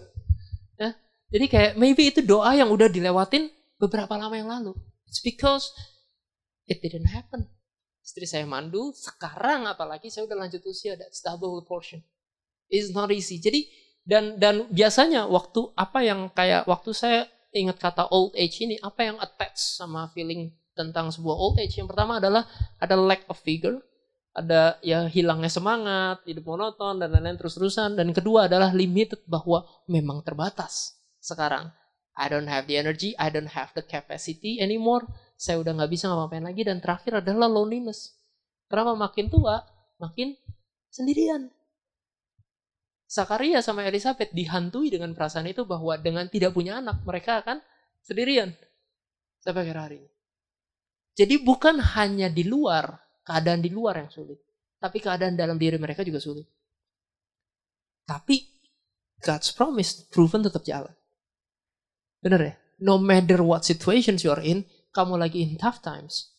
[1.36, 4.72] Jadi kayak maybe itu doa yang udah dilewatin beberapa lama yang lalu.
[5.04, 5.76] It's because
[6.64, 7.52] it didn't happen.
[8.08, 12.00] Istri saya mandul, sekarang apalagi saya udah lanjut usia, that's double portion.
[12.72, 13.44] It's not easy.
[13.44, 13.68] Jadi
[14.08, 19.04] dan dan biasanya waktu apa yang kayak waktu saya ingat kata old age ini, apa
[19.04, 21.76] yang attach sama feeling tentang sebuah old age?
[21.76, 22.48] Yang pertama adalah
[22.80, 23.84] ada lack of vigor,
[24.32, 28.00] ada ya hilangnya semangat, hidup monoton dan lain-lain terus-terusan.
[28.00, 30.96] Dan kedua adalah limited bahwa memang terbatas
[31.26, 31.74] sekarang.
[32.16, 35.04] I don't have the energy, I don't have the capacity anymore.
[35.36, 36.64] Saya udah nggak bisa ngapain lagi.
[36.64, 38.16] Dan terakhir adalah loneliness.
[38.72, 39.66] Kenapa makin tua,
[40.00, 40.38] makin
[40.94, 41.52] sendirian.
[43.06, 47.60] Zakaria sama Elizabeth dihantui dengan perasaan itu bahwa dengan tidak punya anak mereka akan
[48.02, 48.56] sendirian
[49.44, 50.00] sampai akhir hari.
[51.16, 52.92] Jadi bukan hanya di luar,
[53.24, 54.42] keadaan di luar yang sulit,
[54.82, 56.50] tapi keadaan dalam diri mereka juga sulit.
[58.04, 58.42] Tapi
[59.22, 60.92] God's promise proven tetap jalan.
[62.26, 62.54] Bener ya?
[62.82, 64.66] No matter what situations you are in,
[64.98, 66.34] kamu lagi in tough times.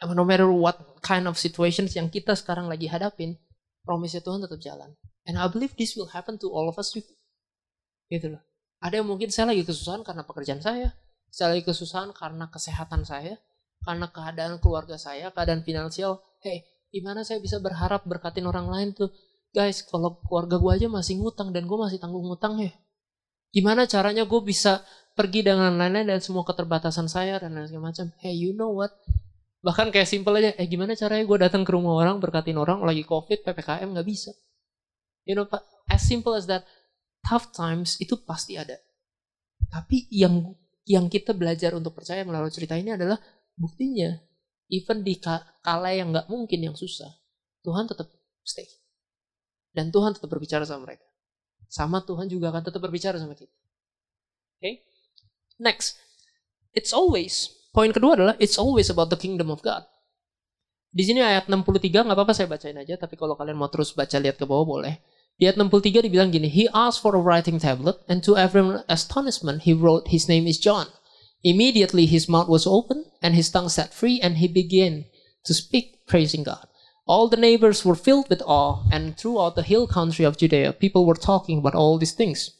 [0.00, 3.36] No matter what kind of situations yang kita sekarang lagi hadapin,
[3.84, 4.96] promise Tuhan tetap jalan.
[5.28, 7.12] And I believe this will happen to all of us juga.
[8.08, 8.40] Gitu loh.
[8.80, 10.96] Ada yang mungkin saya lagi kesusahan karena pekerjaan saya.
[11.28, 13.36] Saya lagi kesusahan karena kesehatan saya.
[13.84, 16.24] Karena keadaan keluarga saya, keadaan finansial.
[16.40, 19.12] Hey, gimana saya bisa berharap berkatin orang lain tuh?
[19.52, 22.72] Guys, kalau keluarga gue aja masih ngutang dan gue masih tanggung ngutang ya.
[23.54, 24.84] Gimana caranya gue bisa
[25.16, 28.12] pergi dengan lain-lain dan semua keterbatasan saya dan lain segala macam.
[28.20, 28.92] Hey, you know what?
[29.64, 33.02] Bahkan kayak simple aja, eh gimana caranya gue datang ke rumah orang, berkatin orang, lagi
[33.02, 34.30] covid, PPKM nggak bisa.
[35.26, 35.48] You know,
[35.88, 36.68] as simple as that,
[37.24, 38.76] tough times itu pasti ada.
[39.72, 40.54] Tapi yang
[40.86, 43.18] yang kita belajar untuk percaya melalui cerita ini adalah
[43.58, 44.14] buktinya,
[44.70, 47.10] even di kala yang nggak mungkin, yang susah,
[47.66, 48.06] Tuhan tetap
[48.46, 48.68] stay.
[49.74, 51.04] Dan Tuhan tetap berbicara sama mereka.
[51.66, 53.50] Sama Tuhan juga akan tetap berbicara sama kita.
[53.50, 54.62] Oke?
[54.62, 54.74] Okay?
[55.58, 55.96] Next.
[56.76, 59.84] It's always Poin kedua adalah it's always about the kingdom of God.
[60.88, 64.16] Di sini ayat 63 nggak apa-apa saya bacain aja, tapi kalau kalian mau terus baca
[64.16, 64.96] lihat ke bawah boleh.
[65.36, 69.68] Di ayat 63 dibilang gini, He asked for a writing tablet, and to everyone's astonishment,
[69.68, 70.88] he wrote, His name is John.
[71.44, 75.04] Immediately his mouth was open, and his tongue set free, and he began
[75.44, 76.64] to speak, praising God.
[77.04, 81.04] All the neighbors were filled with awe, and throughout the hill country of Judea, people
[81.04, 82.56] were talking about all these things.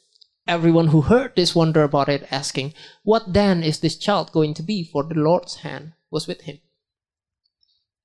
[0.47, 4.63] Everyone who heard this wonder about it, asking, What then is this child going to
[4.63, 4.85] be?
[4.85, 6.59] For the Lord's hand was with him.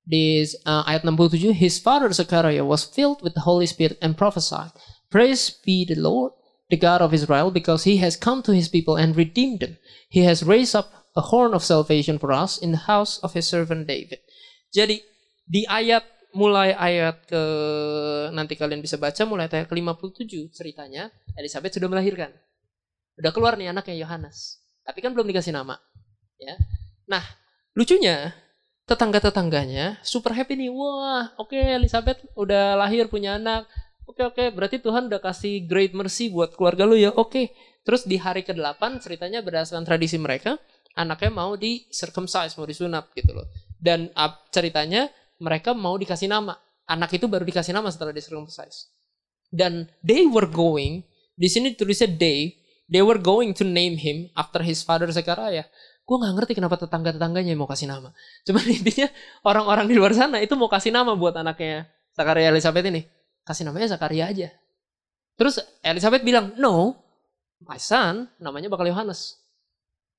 [0.05, 4.71] This uh, ayat 67, his father Zechariah was filled with the Holy Spirit and prophesied,
[5.11, 6.33] Praise be the Lord,
[6.69, 9.77] the God of Israel, because he has come to his people and redeemed them.
[10.09, 13.45] He has raised up a horn of salvation for us in the house of his
[13.45, 14.19] servant David.
[14.73, 15.03] Jadi
[15.45, 17.43] di ayat mulai ayat ke
[18.31, 22.31] nanti kalian bisa baca mulai ayat ke-57 ceritanya Elizabeth sudah melahirkan.
[23.19, 24.63] Udah keluar nih anaknya Yohanes.
[24.87, 25.77] Tapi kan belum dikasih nama.
[26.39, 26.55] Ya.
[27.05, 27.21] Nah,
[27.75, 28.33] lucunya
[28.87, 30.71] tetangga-tetangganya super happy nih.
[30.71, 33.67] Wah, oke okay, Elizabeth udah lahir punya anak.
[34.07, 34.47] Oke okay, oke, okay.
[34.51, 37.11] berarti Tuhan udah kasih great mercy buat keluarga lu ya.
[37.15, 37.27] Oke.
[37.29, 37.45] Okay.
[37.81, 40.53] Terus di hari ke-8 ceritanya berdasarkan tradisi mereka,
[40.93, 43.49] anaknya mau di circumcise, mau disunat gitu loh.
[43.81, 44.13] Dan
[44.53, 45.09] ceritanya
[45.41, 46.53] mereka mau dikasih nama.
[46.85, 48.93] Anak itu baru dikasih nama setelah circumcise.
[49.49, 51.01] Dan they were going,
[51.33, 55.65] di sini tulisnya they, they were going to name him after his father Zechariah.
[56.05, 58.13] Gue gak ngerti kenapa tetangga-tetangganya mau kasih nama.
[58.45, 59.09] Cuman intinya
[59.41, 63.01] orang-orang di luar sana itu mau kasih nama buat anaknya Zakaria Elizabeth ini.
[63.41, 64.49] Kasih namanya Zakaria aja.
[65.39, 67.01] Terus Elizabeth bilang, no,
[67.65, 69.41] my son namanya bakal Yohanes.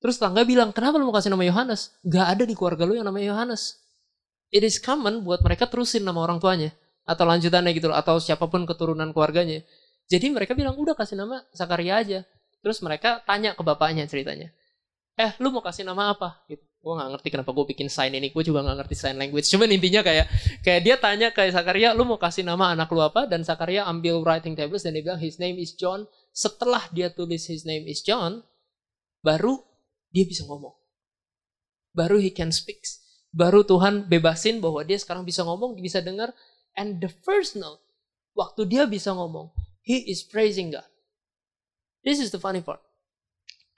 [0.03, 1.95] Terus tetangga bilang, kenapa lu mau kasih nama Yohanes?
[2.03, 3.82] Gak ada di keluarga lu yang namanya Yohanes
[4.53, 6.69] it is common buat mereka terusin nama orang tuanya
[7.03, 9.65] atau lanjutannya gitu loh atau siapa pun keturunan keluarganya.
[10.07, 12.19] Jadi mereka bilang udah kasih nama Zakaria aja.
[12.61, 14.53] Terus mereka tanya ke bapaknya ceritanya.
[15.19, 16.45] Eh, lu mau kasih nama apa?
[16.47, 16.63] Gitu.
[16.83, 18.31] Gue gak ngerti kenapa gue bikin sign ini.
[18.31, 19.47] Gue juga gak ngerti sign language.
[19.47, 20.27] Cuman intinya kayak
[20.63, 23.23] kayak dia tanya ke Zakaria, lu mau kasih nama anak lu apa?
[23.23, 26.03] Dan Zakaria ambil writing tablets dan dia bilang his name is John.
[26.35, 28.43] Setelah dia tulis his name is John,
[29.23, 29.63] baru
[30.11, 30.75] dia bisa ngomong.
[31.95, 32.83] Baru he can speak
[33.33, 36.31] baru Tuhan bebasin bahwa dia sekarang bisa ngomong, bisa dengar.
[36.77, 37.81] And the first note,
[38.37, 39.49] waktu dia bisa ngomong,
[39.81, 40.87] he is praising God.
[42.05, 42.79] This is the funny part.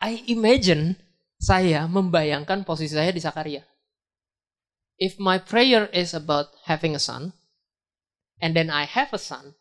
[0.04, 1.00] I imagine
[1.40, 3.64] saya membayangkan posisi saya di Sakaria.
[4.96, 7.36] If my prayer is about having a son,
[8.40, 9.56] and then I have a son,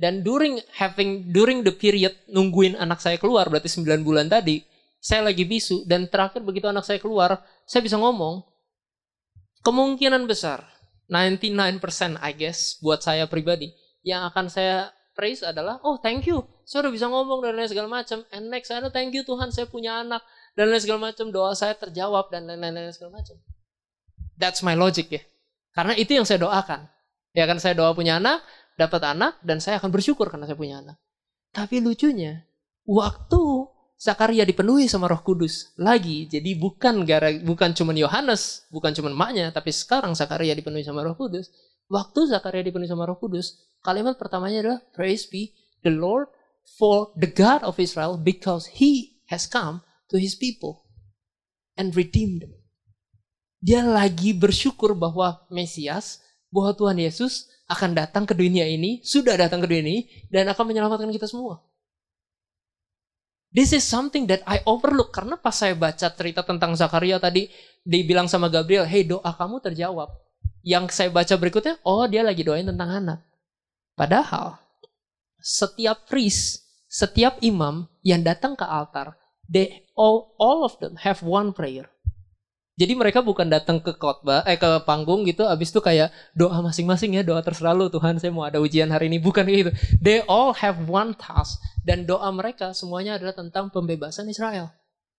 [0.00, 4.64] dan during having during the period nungguin anak saya keluar berarti 9 bulan tadi,
[4.98, 8.40] saya lagi bisu dan terakhir begitu anak saya keluar, saya bisa ngomong,
[9.62, 10.66] kemungkinan besar
[11.08, 11.80] 99%
[12.20, 13.72] I guess buat saya pribadi
[14.04, 16.46] yang akan saya praise adalah oh thank you.
[16.62, 18.22] Saya udah bisa ngomong dan lain segala macam.
[18.30, 20.22] And next saya thank you Tuhan saya punya anak
[20.54, 21.34] dan lain segala macam.
[21.34, 23.34] Doa saya terjawab dan lain-lain segala macam.
[24.38, 25.22] That's my logic ya.
[25.74, 26.86] Karena itu yang saya doakan.
[27.34, 28.46] Ya kan saya doa punya anak
[28.78, 30.96] dapat anak dan saya akan bersyukur karena saya punya anak.
[31.50, 32.46] Tapi lucunya
[32.86, 33.57] waktu
[33.98, 36.30] Zakaria dipenuhi sama Roh Kudus lagi.
[36.30, 41.18] Jadi bukan gara bukan cuman Yohanes, bukan cuman maknya, tapi sekarang Zakaria dipenuhi sama Roh
[41.18, 41.50] Kudus.
[41.90, 45.50] Waktu Zakaria dipenuhi sama Roh Kudus, kalimat pertamanya adalah praise be
[45.82, 46.30] the Lord
[46.78, 49.82] for the God of Israel because he has come
[50.14, 50.86] to his people
[51.74, 52.54] and redeemed them.
[53.58, 56.22] Dia lagi bersyukur bahwa Mesias,
[56.54, 59.98] bahwa Tuhan Yesus akan datang ke dunia ini, sudah datang ke dunia ini,
[60.30, 61.58] dan akan menyelamatkan kita semua.
[63.58, 67.50] This is something that I overlook karena pas saya baca cerita tentang Zakaria tadi
[67.82, 70.14] dibilang sama Gabriel, "Hey, doa kamu terjawab."
[70.62, 73.18] Yang saya baca berikutnya, oh dia lagi doain tentang anak.
[73.98, 74.62] Padahal
[75.42, 79.18] setiap priest, setiap imam yang datang ke altar,
[79.50, 81.90] they all, all of them have one prayer.
[82.78, 87.18] Jadi mereka bukan datang ke khotbah, eh ke panggung gitu, abis itu kayak doa masing-masing
[87.18, 89.74] ya, doa terserah lu Tuhan, saya mau ada ujian hari ini, bukan gitu.
[89.98, 94.70] They all have one task dan doa mereka semuanya adalah tentang pembebasan Israel.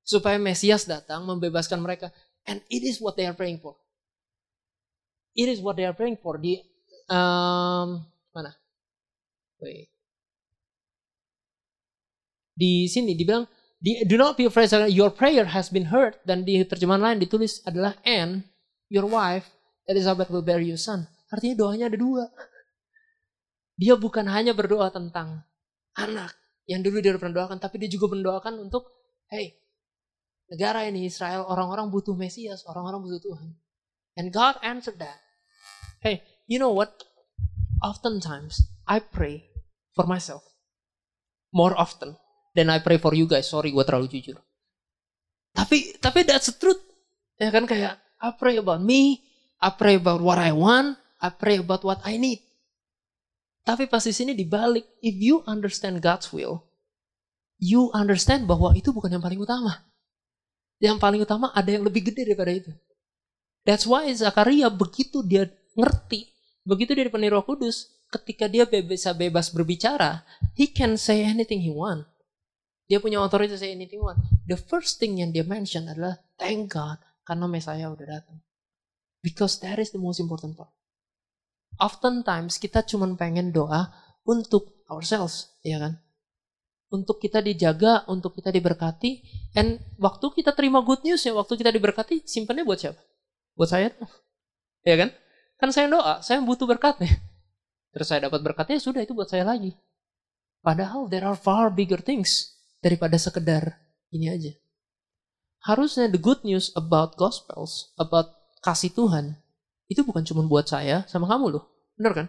[0.08, 2.16] Supaya Mesias datang membebaskan mereka.
[2.48, 3.76] And it is what they are praying for.
[5.36, 6.40] It is what they are praying for.
[6.40, 6.64] Di
[7.12, 8.56] um, mana?
[9.60, 9.92] Wait.
[12.56, 13.44] Di sini dibilang
[13.80, 17.64] Di, do not be afraid your prayer has been heard dan di terjemahan lain ditulis
[17.64, 18.44] adalah and
[18.92, 19.48] your wife
[19.88, 21.10] Elizabeth will bear you son.
[21.34, 22.30] Artinya doanya ada dua.
[23.80, 25.48] Dia bukan hanya berdoa tentang
[25.98, 26.36] anak
[26.70, 28.86] yang dulu dia pernah doakan, tapi dia juga mendoakan untuk,
[29.34, 29.58] hey,
[30.54, 33.58] negara ini Israel orang-orang butuh Mesias, orang-orang butuh Tuhan.
[34.14, 35.18] And God answered that.
[36.06, 37.02] Hey, you know what?
[37.82, 39.50] Oftentimes I pray
[39.98, 40.46] for myself
[41.50, 42.20] more often
[42.60, 43.48] than I pray for you guys.
[43.48, 44.36] Sorry, gue terlalu jujur.
[45.56, 46.84] Tapi tapi that's the truth.
[47.40, 49.24] Ya kan kayak I pray about me,
[49.64, 52.44] I pray about what I want, I pray about what I need.
[53.64, 56.68] Tapi pas di sini dibalik, if you understand God's will,
[57.60, 59.88] you understand bahwa itu bukan yang paling utama.
[60.80, 62.72] Yang paling utama ada yang lebih gede daripada itu.
[63.68, 66.28] That's why Zakaria begitu dia ngerti,
[66.64, 70.26] begitu dia dipenuhi Roh Kudus, ketika dia bisa bebas berbicara,
[70.58, 72.08] he can say anything he want.
[72.90, 74.18] Dia punya otoritas say anything want.
[74.50, 78.42] The first thing yang dia mention adalah thank God karena Mesiah udah datang.
[79.22, 80.74] Because that is the most important part.
[81.78, 83.94] Oftentimes kita cuma pengen doa
[84.26, 86.02] untuk ourselves, ya kan?
[86.90, 89.22] Untuk kita dijaga, untuk kita diberkati.
[89.54, 92.98] And waktu kita terima good news ya, waktu kita diberkati, simpannya buat siapa?
[93.54, 93.94] Buat saya
[94.82, 95.14] Ya kan?
[95.62, 97.22] Kan saya doa, saya butuh berkatnya.
[97.94, 99.78] Terus saya dapat berkatnya, sudah itu buat saya lagi.
[100.66, 103.80] Padahal there are far bigger things daripada sekedar
[104.12, 104.52] ini aja.
[105.64, 108.32] Harusnya the good news about gospels, about
[108.64, 109.36] kasih Tuhan
[109.90, 111.64] itu bukan cuma buat saya sama kamu loh.
[112.00, 112.28] Bener kan?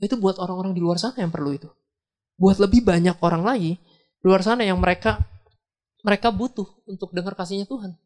[0.00, 1.68] Itu buat orang-orang di luar sana yang perlu itu.
[2.40, 5.20] Buat lebih banyak orang lagi di luar sana yang mereka
[6.04, 7.96] mereka butuh untuk dengar kasihnya Tuhan.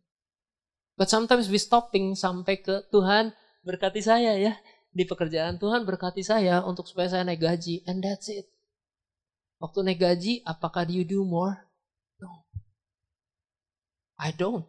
[0.98, 3.30] But sometimes we stopping sampai ke Tuhan
[3.62, 4.58] berkati saya ya
[4.90, 8.50] di pekerjaan Tuhan berkati saya untuk supaya saya naik gaji and that's it.
[9.58, 11.67] Waktu naik gaji, apakah you do more?
[14.18, 14.66] I don't.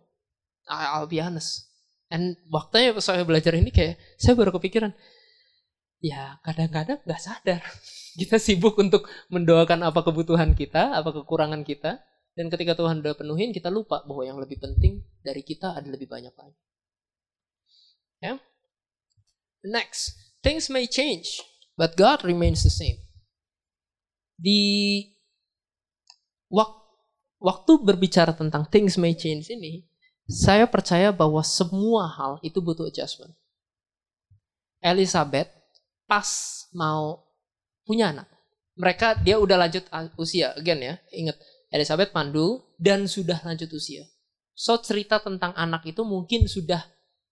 [0.70, 1.70] I'll be honest.
[2.10, 4.94] Dan waktunya saya belajar ini kayak saya baru kepikiran,
[6.02, 7.62] ya kadang-kadang nggak sadar
[8.20, 12.02] kita sibuk untuk mendoakan apa kebutuhan kita, apa kekurangan kita,
[12.34, 16.10] dan ketika Tuhan udah penuhin kita lupa bahwa yang lebih penting dari kita ada lebih
[16.10, 16.58] banyak lagi.
[18.20, 18.42] Ya.
[19.62, 21.44] Next, things may change,
[21.78, 22.98] but God remains the same.
[24.40, 25.04] Di
[26.50, 26.89] waktu
[27.82, 29.88] berbicara tentang things may change ini,
[30.30, 33.34] saya percaya bahwa semua hal itu butuh adjustment.
[34.80, 35.50] Elizabeth
[36.06, 36.28] pas
[36.76, 37.26] mau
[37.84, 38.28] punya anak.
[38.80, 39.84] Mereka dia udah lanjut
[40.16, 40.96] usia, again ya.
[41.12, 41.36] Ingat,
[41.74, 44.08] Elizabeth mandul dan sudah lanjut usia.
[44.56, 46.84] So cerita tentang anak itu mungkin sudah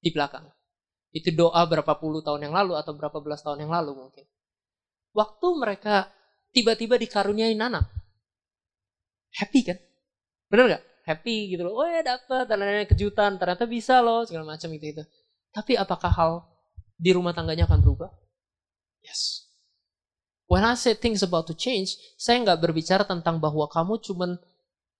[0.03, 0.47] di belakang.
[1.11, 4.25] Itu doa berapa puluh tahun yang lalu atau berapa belas tahun yang lalu mungkin.
[5.15, 6.11] Waktu mereka
[6.51, 7.87] tiba-tiba dikaruniai anak.
[9.39, 9.79] Happy kan?
[10.47, 10.83] Bener gak?
[11.07, 11.79] happy gitu loh.
[11.79, 15.03] Oh ya dapat, dan kejutan, ternyata bisa loh segala macam itu itu.
[15.55, 16.31] Tapi apakah hal
[16.99, 18.11] di rumah tangganya akan berubah?
[18.99, 19.47] Yes.
[20.51, 24.35] When I say things about to change, saya nggak berbicara tentang bahwa kamu cuman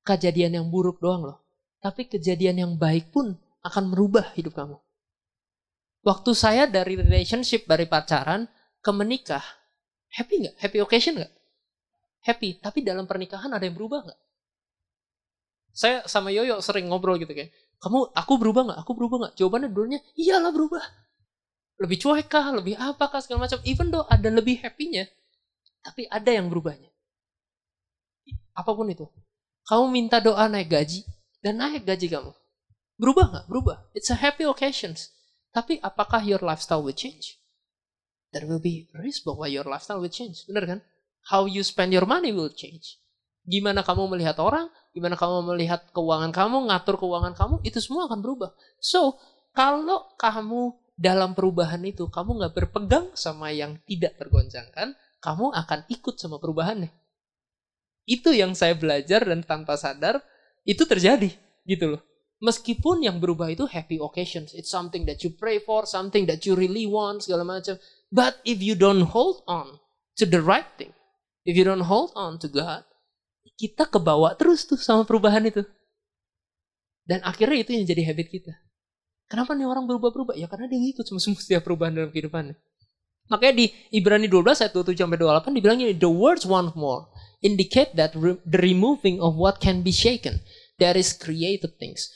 [0.08, 1.44] kejadian yang buruk doang loh.
[1.84, 3.36] Tapi kejadian yang baik pun
[3.68, 4.80] akan merubah hidup kamu.
[6.08, 8.48] Waktu saya dari relationship, dari pacaran
[8.80, 9.44] ke menikah,
[10.16, 10.56] happy nggak?
[10.64, 11.32] Happy occasion nggak?
[12.24, 12.60] Happy.
[12.64, 14.20] Tapi dalam pernikahan ada yang berubah nggak?
[15.78, 18.80] Saya sama Yoyo sering ngobrol gitu kayak, kamu aku berubah nggak?
[18.82, 19.34] Aku berubah nggak?
[19.38, 20.82] Jawabannya dulunya iyalah berubah.
[21.78, 22.50] Lebih cuek kah?
[22.50, 23.22] Lebih apa kah?
[23.22, 23.62] Segala macam.
[23.62, 25.06] Even though ada lebih happy-nya,
[25.86, 26.90] tapi ada yang berubahnya.
[28.58, 29.06] Apa pun itu.
[29.70, 31.06] Kamu minta doa naik gaji,
[31.46, 32.34] dan naik gaji kamu.
[32.98, 33.46] Berubah nggak?
[33.46, 33.78] Berubah.
[33.94, 35.14] It's a happy occasions.
[35.54, 37.38] Tapi apakah your lifestyle will change?
[38.34, 40.50] There will be risk bahwa your lifestyle will change.
[40.50, 40.80] Benar kan?
[41.30, 42.98] How you spend your money will change.
[43.46, 48.20] Gimana kamu melihat orang, gimana kamu melihat keuangan kamu, ngatur keuangan kamu, itu semua akan
[48.26, 48.50] berubah.
[48.82, 49.22] So,
[49.54, 56.18] kalau kamu dalam perubahan itu, kamu nggak berpegang sama yang tidak tergoncangkan, kamu akan ikut
[56.18, 56.90] sama perubahannya.
[58.10, 60.26] Itu yang saya belajar dan tanpa sadar,
[60.66, 61.30] itu terjadi
[61.70, 62.02] gitu loh.
[62.38, 66.54] Meskipun yang berubah itu happy occasions, it's something that you pray for, something that you
[66.54, 67.82] really want, segala macam.
[68.14, 69.82] But if you don't hold on
[70.22, 70.94] to the right thing,
[71.50, 72.86] if you don't hold on to God,
[73.58, 75.66] kita kebawa terus tuh sama perubahan itu.
[77.04, 78.54] Dan akhirnya itu yang jadi habit kita.
[79.28, 80.40] Kenapa nih orang berubah-berubah?
[80.40, 82.56] Ya karena dia ngikut sama semua setiap perubahan dalam kehidupannya.
[83.28, 87.12] Makanya di Ibrani 12 ayat 27 sampai 28 dibilangnya the words one more
[87.44, 90.40] indicate that re the removing of what can be shaken
[90.80, 92.08] there is created things.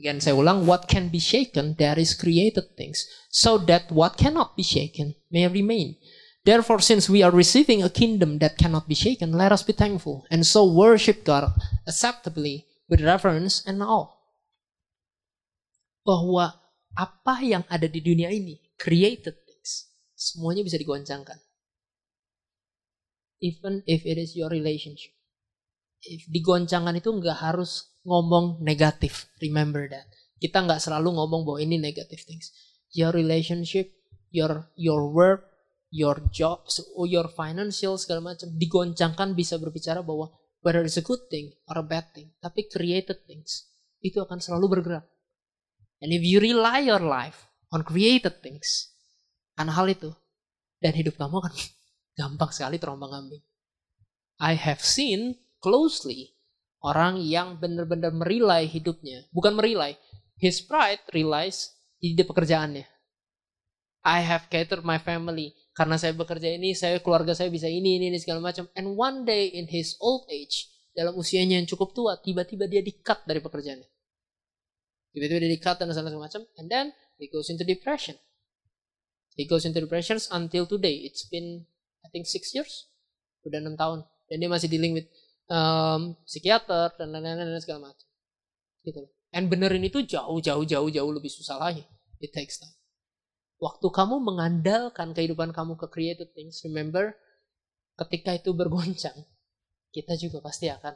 [0.00, 4.56] Again saya ulang what can be shaken there is created things so that what cannot
[4.56, 6.00] be shaken may remain.
[6.48, 10.24] Therefore, since we are receiving a kingdom that cannot be shaken, let us be thankful
[10.32, 11.52] and so worship God
[11.84, 14.16] acceptably with reference and all.
[16.08, 16.56] Bahwa
[16.96, 21.36] apa yang ada di dunia ini, created things, semuanya bisa digoncangkan.
[23.44, 25.12] Even if it is your relationship.
[26.00, 30.08] If digoncangkan itu nggak harus ngomong negatif, remember that.
[30.40, 32.56] Kita nggak selalu ngomong bahwa ini negative things.
[32.96, 33.92] Your relationship,
[34.32, 35.47] your your work,
[35.88, 41.22] your job, or your financial segala macam digoncangkan bisa berbicara bahwa whether it's a good
[41.32, 43.68] thing or a bad thing, tapi created things
[44.04, 45.06] itu akan selalu bergerak.
[45.98, 48.94] And if you rely your life on created things,
[49.58, 50.14] karena hal itu,
[50.78, 51.54] dan hidup kamu akan
[52.18, 53.42] gampang sekali terombang ambing.
[54.38, 56.38] I have seen closely
[56.78, 59.98] orang yang benar-benar merilai hidupnya, bukan merilai,
[60.38, 62.86] his pride relies di pekerjaannya.
[64.06, 68.10] I have catered my family karena saya bekerja ini, saya keluarga saya bisa ini ini,
[68.10, 68.66] ini segala macam.
[68.74, 73.22] And one day in his old age, dalam usianya yang cukup tua, tiba-tiba dia di-cut
[73.22, 73.86] dari pekerjaannya.
[75.14, 76.42] Tiba-tiba dia di-cut dan segala macam.
[76.58, 76.90] And then
[77.22, 78.18] he goes into depression.
[79.38, 81.06] He goes into depression until today.
[81.06, 81.62] It's been
[82.02, 82.90] I think six years.
[83.46, 84.02] Udah enam tahun.
[84.26, 85.06] Dan dia masih dealing with
[85.46, 88.06] um, psikiater dan lain-lain segala macam.
[88.82, 89.06] Gitu.
[89.30, 91.86] And benerin itu jauh jauh jauh jauh lebih susah lagi.
[92.18, 92.77] It takes time.
[93.58, 97.18] Waktu kamu mengandalkan kehidupan kamu ke created things, remember
[97.98, 99.26] ketika itu bergoncang,
[99.90, 100.94] kita juga pasti akan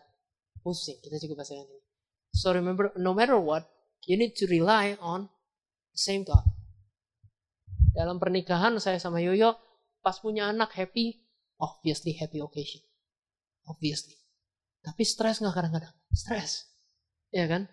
[0.62, 1.02] pusing.
[1.02, 1.78] Kita juga pasti akan.
[2.32, 3.66] So remember, no matter what,
[4.06, 5.26] you need to rely on
[5.90, 6.46] the same God.
[7.92, 9.58] Dalam pernikahan saya sama Yoyo,
[10.00, 11.18] pas punya anak happy,
[11.58, 12.80] obviously happy occasion.
[13.66, 14.16] Obviously.
[14.82, 15.94] Tapi stres nggak kadang-kadang?
[16.14, 16.66] Stres.
[17.34, 17.66] Ya kan?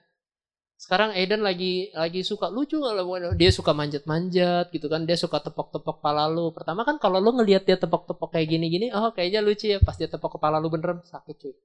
[0.80, 6.00] Sekarang Aiden lagi lagi suka lucu nggak dia suka manjat-manjat gitu kan dia suka tepok-tepok
[6.00, 6.56] kepala lu.
[6.56, 10.08] Pertama kan kalau lu ngelihat dia tepok-tepok kayak gini-gini oh kayaknya lucu ya pas dia
[10.08, 11.56] tepok kepala lu beneran sakit cuy.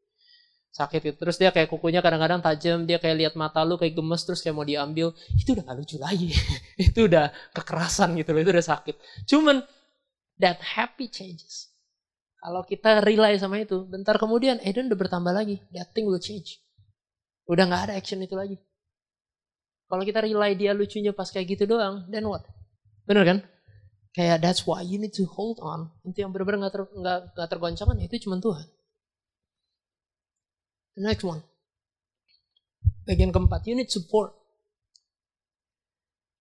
[0.75, 4.27] Sakit gitu terus dia kayak kukunya kadang-kadang tajam dia kayak lihat mata lu kayak gemes
[4.27, 5.15] terus kayak mau diambil.
[5.39, 6.35] Itu udah gak lucu lagi.
[6.91, 8.99] Itu udah kekerasan gitu loh itu udah sakit.
[9.31, 9.62] Cuman
[10.43, 11.71] that happy changes.
[12.43, 15.62] Kalau kita rely sama itu, bentar kemudian Eden udah bertambah lagi.
[15.73, 16.59] That thing will change.
[17.47, 18.59] Udah gak ada action itu lagi.
[19.85, 22.43] Kalau kita rely dia lucunya pas kayak gitu doang, then what?
[23.05, 23.39] Bener kan?
[24.14, 25.91] Kayak that's why you need to hold on.
[26.07, 28.66] Itu yang benar-benar gak, ter, gak, gak tergoncangkan, itu cuma Tuhan.
[30.95, 31.43] The next one.
[33.05, 34.32] Bagian keempat, you need support.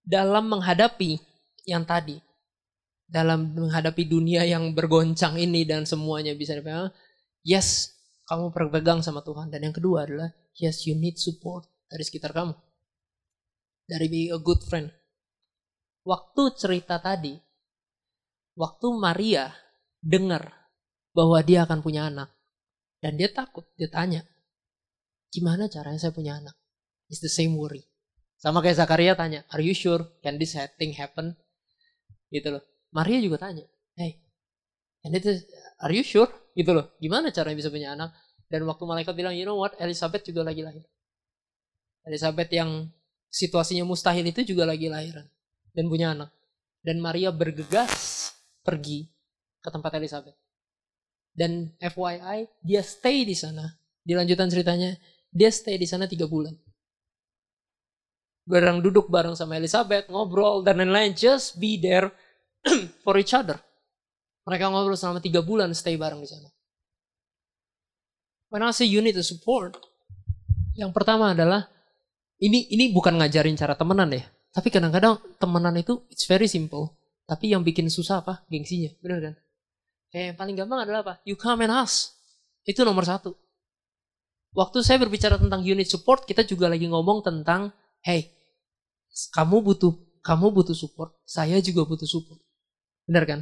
[0.05, 1.19] Dalam menghadapi
[1.67, 2.21] yang tadi,
[3.03, 6.93] dalam menghadapi dunia yang bergoncang ini dan semuanya bisa dipegang,
[7.43, 7.91] yes,
[8.29, 9.51] kamu berpegang sama Tuhan.
[9.51, 12.55] Dan yang kedua adalah, yes, you need support dari sekitar kamu.
[13.83, 14.87] Dari be a good friend.
[16.03, 17.35] Waktu cerita tadi,
[18.55, 19.51] waktu Maria
[20.03, 20.51] dengar
[21.15, 22.31] bahwa dia akan punya anak,
[22.99, 24.23] dan dia takut, dia tanya,
[25.31, 26.55] gimana caranya saya punya anak?
[27.07, 27.83] It's the same worry.
[28.39, 31.35] Sama kayak Zakaria tanya, are you sure can this thing happen?
[32.27, 32.63] Gitu loh.
[32.91, 33.63] Maria juga tanya,
[33.95, 34.19] hey,
[35.07, 35.47] and it is,
[35.79, 36.27] are you sure?
[36.51, 38.11] Gitu loh, gimana caranya bisa punya anak?
[38.51, 40.83] Dan waktu malaikat bilang, you know what, Elizabeth juga lagi lahir.
[42.05, 42.91] Elizabeth yang
[43.33, 45.25] situasinya mustahil itu juga lagi lahiran.
[45.73, 46.29] Dan punya anak.
[46.85, 48.29] Dan Maria bergegas
[48.61, 49.09] pergi
[49.57, 50.37] ke tempat Elizabeth.
[51.33, 53.65] Dan FYI, dia stay di sana.
[54.05, 54.93] Di lanjutan ceritanya,
[55.33, 56.53] dia stay di sana tiga bulan.
[58.45, 62.13] Barang duduk bareng sama Elizabeth, ngobrol dan lain-lain, just be there
[63.03, 63.57] for each other.
[64.45, 66.51] Mereka ngobrol selama tiga bulan stay bareng di sana.
[68.53, 69.79] When I say you need to support,
[70.77, 71.71] yang pertama adalah
[72.43, 76.99] ini ini bukan ngajarin cara temenan ya, tapi kadang-kadang temenan itu it's very simple.
[77.23, 78.43] Tapi yang bikin susah apa?
[78.51, 79.33] Gengsinya, bener kan?
[80.11, 81.13] Kayak yang paling gampang adalah apa?
[81.23, 82.11] You come and ask.
[82.67, 83.31] Itu nomor satu.
[84.53, 87.73] Waktu saya berbicara tentang unit support, kita juga lagi ngomong tentang,
[88.05, 88.29] hey,
[89.33, 92.39] kamu butuh kamu butuh support, saya juga butuh support.
[93.03, 93.39] Benar kan?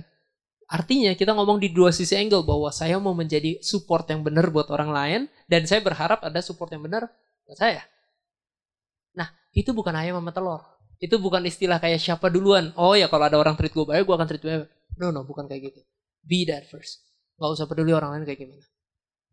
[0.71, 4.71] Artinya kita ngomong di dua sisi angle bahwa saya mau menjadi support yang benar buat
[4.73, 7.11] orang lain dan saya berharap ada support yang benar
[7.45, 7.85] buat saya.
[9.51, 10.61] Itu bukan ayam sama telur.
[11.01, 12.71] Itu bukan istilah kayak siapa duluan.
[12.79, 14.55] Oh ya kalau ada orang treat gue baik, gue akan treat gue
[14.99, 15.81] No, no, bukan kayak gitu.
[16.21, 17.01] Be that first.
[17.39, 18.65] Gak usah peduli orang lain kayak gimana.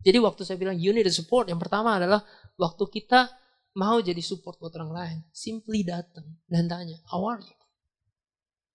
[0.01, 2.23] Jadi waktu saya bilang you need a support, yang pertama adalah
[2.55, 3.29] waktu kita
[3.77, 7.59] mau jadi support buat orang lain, simply datang dan tanya, how are you?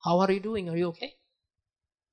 [0.03, 0.67] How are you doing?
[0.67, 1.15] Are you okay?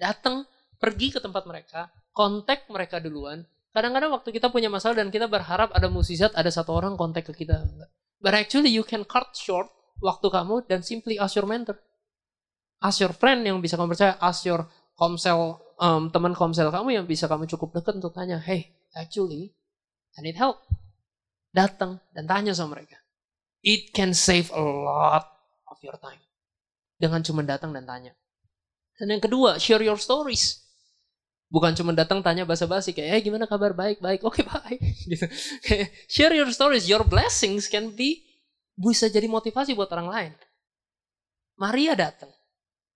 [0.00, 0.48] datang,
[0.80, 3.44] pergi ke tempat mereka, kontak mereka duluan.
[3.70, 7.44] Kadang-kadang waktu kita punya masalah dan kita berharap ada musisat, ada satu orang kontak ke
[7.44, 7.68] kita.
[8.20, 9.72] But actually you can cut short
[10.04, 11.80] waktu kamu dan simply ask your mentor.
[12.80, 17.04] Ask your friend yang bisa kamu percaya, ask your komsel, um, teman komsel kamu yang
[17.08, 19.52] bisa kamu cukup dekat untuk tanya, hey, actually,
[20.16, 20.60] I need help.
[21.52, 23.00] Datang dan tanya sama mereka.
[23.60, 25.24] It can save a lot
[25.68, 26.20] of your time.
[27.00, 28.12] Dengan cuma datang dan tanya.
[28.96, 30.60] Dan yang kedua, share your stories.
[31.50, 34.78] Bukan cuma datang tanya basa-basi kayak, eh gimana kabar baik baik, oke okay, bye.
[34.78, 35.26] Gitu.
[35.66, 38.22] Kayak share your stories, your blessings can be
[38.78, 40.32] bisa jadi motivasi buat orang lain.
[41.58, 42.30] Maria datang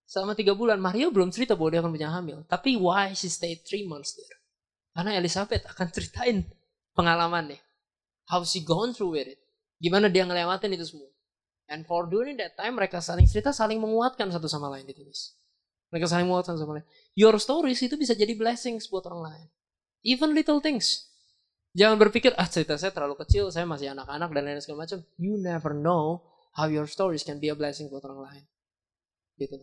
[0.07, 0.79] selama tiga bulan.
[0.79, 4.39] Maria belum cerita bahwa dia akan punya hamil, tapi why she stayed three months there?
[4.95, 6.47] Karena Elizabeth akan ceritain
[6.95, 7.59] pengalamannya,
[8.31, 9.43] how she gone through with it,
[9.83, 11.11] gimana dia ngelewatin itu semua.
[11.67, 15.35] And for during that time mereka saling cerita, saling menguatkan satu sama lain ditulis.
[15.95, 16.86] Mereka saling menguatkan sama lain.
[17.14, 19.47] Your stories itu bisa jadi blessings buat orang lain.
[20.03, 21.07] Even little things.
[21.70, 25.07] Jangan berpikir, ah cerita saya terlalu kecil, saya masih anak-anak dan lain segala macam.
[25.22, 26.26] You never know
[26.59, 28.45] how your stories can be a blessing buat orang lain.
[29.38, 29.55] Gitu.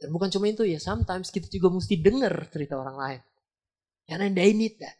[0.00, 3.20] Dan bukan cuma itu ya, sometimes kita juga mesti denger cerita orang lain.
[4.08, 4.96] Karena they need that.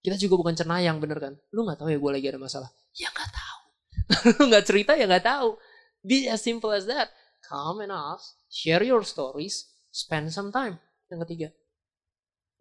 [0.00, 1.36] Kita juga bukan cenayang bener kan.
[1.52, 2.72] Lu gak tahu ya gue lagi ada masalah.
[2.96, 3.60] Ya gak tahu.
[4.40, 5.60] Lu gak cerita ya gak tahu.
[6.00, 7.12] Be as simple as that.
[7.44, 8.40] Come and ask.
[8.48, 10.78] Share your stories spend some time.
[11.10, 11.48] Yang ketiga,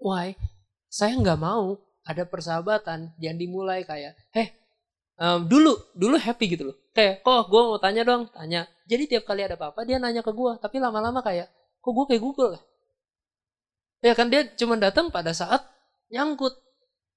[0.01, 0.33] why?
[0.89, 4.49] Saya nggak mau ada persahabatan yang dimulai kayak, heh,
[5.21, 6.77] um, dulu dulu happy gitu loh.
[6.97, 8.65] Kayak, kok gue mau tanya dong, tanya.
[8.89, 11.45] Jadi tiap kali ada apa-apa dia nanya ke gue, tapi lama-lama kayak,
[11.79, 12.61] kok gue kayak Google ya?
[13.99, 15.61] Ya kan dia cuma datang pada saat
[16.09, 16.55] nyangkut,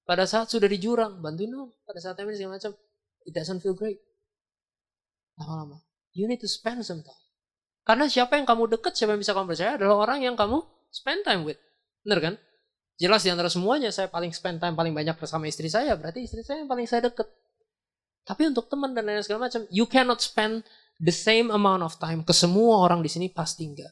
[0.03, 2.71] pada saat sudah di jurang, bantuin dong, pada saat ini segala macam.
[3.23, 4.03] It doesn't feel great.
[5.39, 7.22] Lama-lama, you need to spend some time.
[7.83, 11.27] Karena siapa yang kamu deket, siapa yang bisa kamu percaya adalah orang yang kamu spend
[11.27, 11.59] time with.
[12.07, 12.33] Bener kan?
[12.95, 16.45] Jelas di antara semuanya saya paling spend time paling banyak bersama istri saya, berarti istri
[16.45, 17.27] saya yang paling saya deket.
[18.23, 20.63] Tapi untuk teman dan lain segala macam, you cannot spend
[21.03, 23.91] the same amount of time ke semua orang di sini pasti enggak.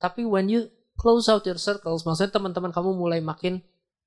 [0.00, 3.60] Tapi when you close out your circles, maksudnya teman-teman kamu mulai makin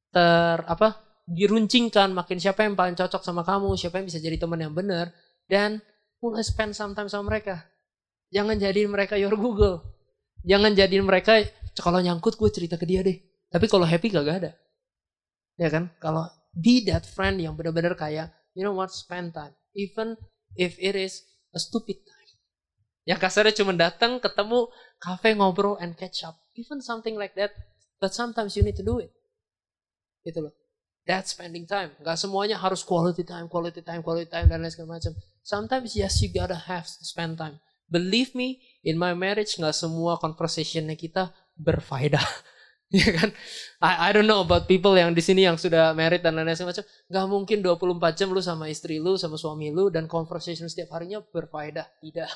[0.10, 0.98] ter apa
[1.30, 5.14] diruncingkan, makin siapa yang paling cocok sama kamu, siapa yang bisa jadi teman yang benar,
[5.46, 5.80] dan
[6.20, 7.62] mulai spend some time sama mereka.
[8.32, 9.84] Jangan jadiin mereka your Google.
[10.48, 11.44] Jangan jadiin mereka
[11.78, 13.20] kalau nyangkut gue cerita ke dia deh.
[13.52, 14.52] Tapi kalau happy gak ada.
[15.60, 15.92] Ya kan?
[16.00, 16.26] Kalau
[16.56, 19.52] be that friend yang benar-benar kayak, you know what, spend time.
[19.76, 20.16] Even
[20.56, 22.30] if it is a stupid time.
[23.04, 24.72] Yang kasarnya cuma datang, ketemu,
[25.04, 26.40] cafe ngobrol and catch up.
[26.56, 27.52] Even something like that.
[28.00, 29.12] But sometimes you need to do it.
[30.24, 30.56] Gitu loh.
[31.04, 31.98] That's spending time.
[32.00, 35.18] Gak semuanya harus quality time, quality time, quality time, dan lain segala macam.
[35.42, 37.58] Sometimes yes, you gotta have to spend time.
[37.92, 42.24] Believe me, in my marriage nggak semua conversationnya kita berfaedah.
[42.96, 43.30] ya kan?
[43.84, 46.84] I, I don't know about people yang di sini yang sudah married dan lain-lain semacam.
[46.88, 51.24] Gak mungkin 24 jam lu sama istri lu, sama suami lu, dan conversation setiap harinya
[51.24, 51.88] berfaedah.
[52.04, 52.32] Tidak.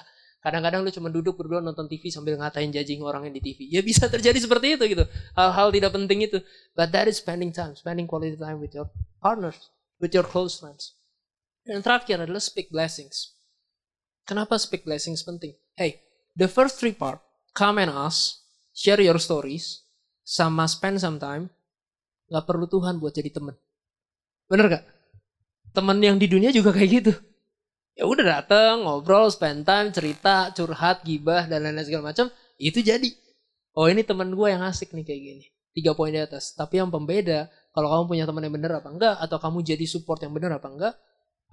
[0.46, 3.60] Kadang-kadang lu cuma duduk berdua nonton TV sambil ngatain judging orang yang di TV.
[3.68, 5.04] Ya bisa terjadi seperti itu gitu.
[5.36, 6.40] Hal-hal tidak penting itu.
[6.78, 7.76] But that is spending time.
[7.76, 8.88] Spending quality time with your
[9.20, 9.74] partners.
[10.00, 10.96] With your close friends.
[11.66, 13.35] Dan terakhir adalah speak blessings.
[14.26, 15.54] Kenapa speak blessings penting?
[15.78, 16.02] Hey,
[16.34, 17.22] the first three part,
[17.54, 18.42] come and ask,
[18.74, 19.86] share your stories,
[20.26, 21.54] sama spend some time,
[22.34, 23.54] gak perlu Tuhan buat jadi temen.
[24.50, 24.84] Bener gak?
[25.78, 27.14] Temen yang di dunia juga kayak gitu.
[27.94, 33.14] Ya udah dateng, ngobrol, spend time, cerita, curhat, gibah, dan lain-lain segala macam, itu jadi.
[33.78, 35.46] Oh ini temen gue yang asik nih kayak gini.
[35.70, 36.58] Tiga poin di atas.
[36.58, 37.46] Tapi yang pembeda,
[37.78, 40.66] kalau kamu punya teman yang bener apa enggak, atau kamu jadi support yang bener apa
[40.66, 40.94] enggak,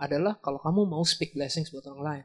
[0.01, 2.25] adalah kalau kamu mau speak blessings buat orang lain.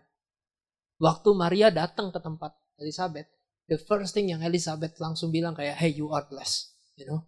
[0.97, 3.29] Waktu Maria datang ke tempat Elizabeth,
[3.69, 7.21] the first thing yang Elizabeth langsung bilang kayak, hey you are blessed, you know.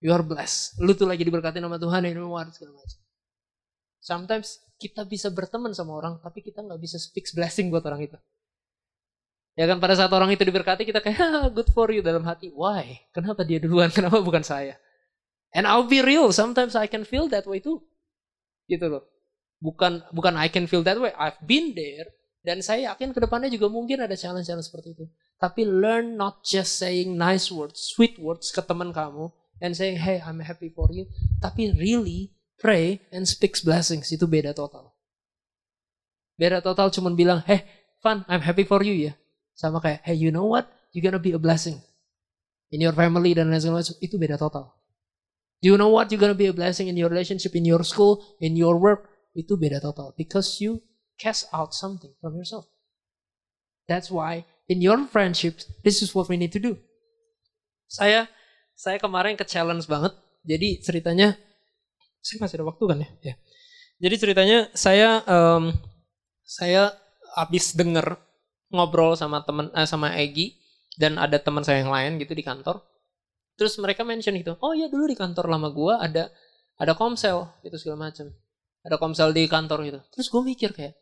[0.00, 0.80] You are blessed.
[0.80, 3.00] Lu tuh lagi diberkati nama Tuhan, know what, segala macam.
[4.00, 8.16] Sometimes kita bisa berteman sama orang, tapi kita nggak bisa speak blessing buat orang itu.
[9.60, 12.48] Ya kan pada saat orang itu diberkati kita kayak good for you dalam hati.
[12.48, 13.04] Why?
[13.12, 13.92] Kenapa dia duluan?
[13.96, 14.80] Kenapa bukan saya?
[15.52, 17.84] And I'll be real, sometimes I can feel that way too.
[18.68, 19.04] Gitu loh.
[19.60, 21.12] Bukan bukan I can feel that way.
[21.12, 22.08] I've been there
[22.40, 25.04] dan saya yakin ke depannya juga mungkin ada challenge-challenge seperti itu.
[25.36, 29.28] Tapi learn not just saying nice words, sweet words ke teman kamu,
[29.60, 31.04] and saying, hey, I'm happy for you.
[31.40, 34.08] Tapi really pray and speaks blessings.
[34.08, 34.92] Itu beda total.
[36.40, 37.68] Beda total cuman bilang, hey,
[38.00, 39.12] fun, I'm happy for you ya.
[39.52, 40.72] Sama kayak, hey, you know what?
[40.96, 41.76] You're gonna be a blessing.
[42.72, 44.00] In your family dan lain sebagainya.
[44.00, 44.72] Itu beda total.
[45.60, 46.08] You know what?
[46.08, 49.12] You're gonna be a blessing in your relationship, in your school, in your work.
[49.36, 50.16] Itu beda total.
[50.16, 50.80] Because you
[51.20, 52.64] cast out something from yourself.
[53.84, 56.80] That's why in your friendships, this is what we need to do.
[57.92, 58.24] Saya
[58.72, 60.16] saya kemarin ke challenge banget.
[60.48, 61.36] Jadi ceritanya
[62.24, 63.10] saya masih ada waktu kan ya?
[63.20, 63.34] ya.
[64.00, 65.76] Jadi ceritanya saya um,
[66.48, 66.96] saya
[67.36, 68.16] habis denger
[68.72, 70.56] ngobrol sama teman eh, sama Egi
[70.96, 72.80] dan ada teman saya yang lain gitu di kantor.
[73.60, 76.32] Terus mereka mention gitu, oh ya dulu di kantor lama gua ada
[76.80, 78.32] ada komsel gitu segala macam.
[78.80, 80.96] ada komsel di kantor gitu terus gue mikir kayak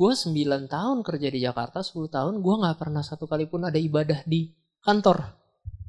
[0.00, 0.32] gue 9
[0.64, 4.48] tahun kerja di Jakarta 10 tahun gue nggak pernah satu kali pun ada ibadah di
[4.80, 5.28] kantor.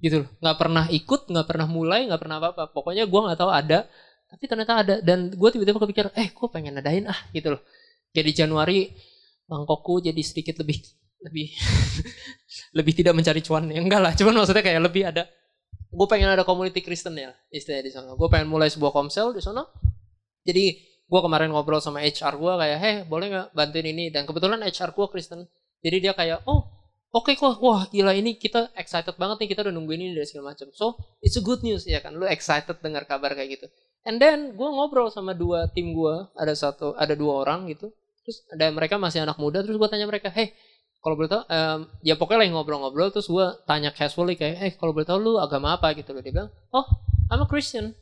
[0.03, 0.29] Gitu loh.
[0.43, 2.75] Nggak pernah ikut nggak pernah mulai nggak pernah apa-apa.
[2.75, 3.87] Pokoknya gue nggak tahu ada
[4.27, 4.95] tapi ternyata ada.
[4.99, 7.61] Dan gue tiba-tiba kepikir eh gue pengen adain ah gitu loh.
[8.11, 8.91] Jadi Januari
[9.47, 10.83] mangkokku jadi sedikit lebih
[11.23, 11.47] lebih
[12.77, 13.71] lebih tidak mencari cuan.
[13.71, 14.11] Ya enggak lah.
[14.11, 15.23] Cuman maksudnya kayak lebih ada
[15.91, 18.11] gue pengen ada community Kristen ya istilahnya di sana.
[18.19, 19.63] Gue pengen mulai sebuah komsel di sana.
[20.43, 24.07] Jadi gue kemarin ngobrol sama HR gue kayak heh boleh nggak bantuin ini?
[24.07, 25.43] Dan kebetulan HR gue Kristen.
[25.83, 26.63] Jadi dia kayak oh
[27.11, 27.59] oke okay kok.
[27.59, 30.95] Wah gila ini kita excited banget nih kita udah nungguin ini dari segala macam so
[31.19, 32.15] it's a good news ya kan?
[32.15, 33.67] Lu excited dengar kabar kayak gitu.
[34.07, 37.91] And then gue ngobrol sama dua tim gue ada satu ada dua orang gitu.
[38.23, 40.55] Terus ada mereka masih anak muda terus gue tanya mereka hey
[41.03, 44.95] kalau boleh tahu um, ya pokoknya lagi ngobrol-ngobrol terus gue tanya casually kayak eh kalau
[44.95, 45.91] boleh tahu lu agama apa?
[45.91, 46.87] Gitu loh dia bilang oh
[47.27, 47.99] I'm a Christian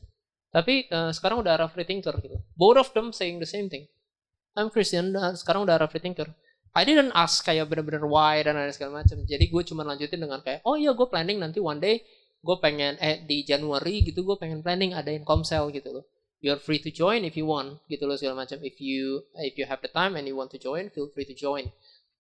[0.50, 2.38] tapi uh, sekarang udah arah free thinker gitu.
[2.58, 3.86] Both of them saying the same thing.
[4.58, 6.30] I'm Christian uh, sekarang udah arah free thinker.
[6.74, 10.38] I didn't ask kayak bener-bener why dan lain segala macam jadi gue cuma lanjutin dengan
[10.46, 12.06] kayak oh iya gue planning nanti one day
[12.40, 16.06] gue pengen eh di Januari gitu gue pengen planning adain komsel gitu loh.
[16.40, 19.66] You're free to join if you want gitu loh segala macam if you if you
[19.66, 21.68] have the time and you want to join feel free to join.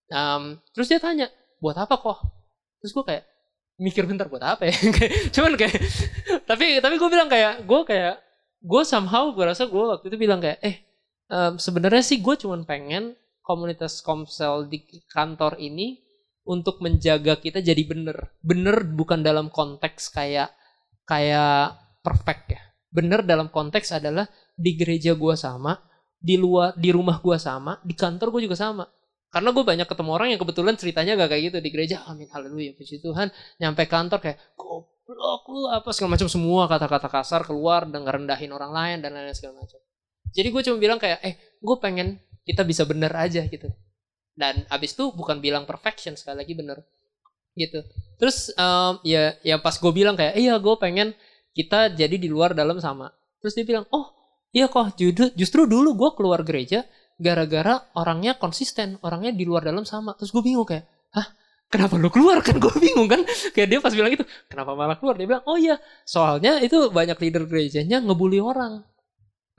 [0.10, 1.30] Um, terus dia tanya,
[1.62, 2.26] buat apa kok?
[2.82, 3.24] Terus gue kayak
[3.80, 4.76] mikir bentar buat apa ya?
[5.36, 5.80] Cuman kayak,
[6.44, 8.16] tapi tapi gue bilang kayak, gue kayak,
[8.60, 10.84] gue somehow gue rasa gue waktu itu bilang kayak, eh
[11.32, 15.98] um, sebenarnya sih gue cuman pengen komunitas komsel di kantor ini
[16.46, 18.36] untuk menjaga kita jadi bener.
[18.44, 20.52] Bener bukan dalam konteks kayak
[21.08, 22.62] kayak perfect ya.
[22.92, 25.80] Bener dalam konteks adalah di gereja gue sama,
[26.20, 28.84] di luar di rumah gue sama, di kantor gue juga sama
[29.30, 32.02] karena gue banyak ketemu orang yang kebetulan ceritanya gak kayak gitu di gereja.
[32.10, 33.30] Amin, haleluya, puji Tuhan.
[33.62, 38.74] Nyampe kantor kayak, goblok lu apa segala macam semua kata-kata kasar keluar dan ngerendahin orang
[38.74, 39.78] lain dan lain-lain segala macam.
[40.34, 43.70] Jadi gue cuma bilang kayak, eh gue pengen kita bisa bener aja gitu.
[44.34, 46.82] Dan abis itu bukan bilang perfection sekali lagi bener
[47.54, 47.86] gitu.
[48.18, 51.14] Terus um, ya ya pas gue bilang kayak, iya gue pengen
[51.54, 53.14] kita jadi di luar dalam sama.
[53.46, 54.10] Terus dia bilang, oh
[54.50, 54.98] iya kok
[55.38, 56.82] justru dulu gue keluar gereja
[57.20, 60.16] gara-gara orangnya konsisten, orangnya di luar dalam sama.
[60.16, 61.28] Terus gue bingung kayak, hah
[61.68, 62.40] kenapa lu keluar?
[62.48, 63.22] Kan gue bingung kan.
[63.52, 65.20] Kayak dia pas bilang itu kenapa malah keluar?
[65.20, 68.82] Dia bilang oh iya soalnya itu banyak leader gerejanya ngebully orang.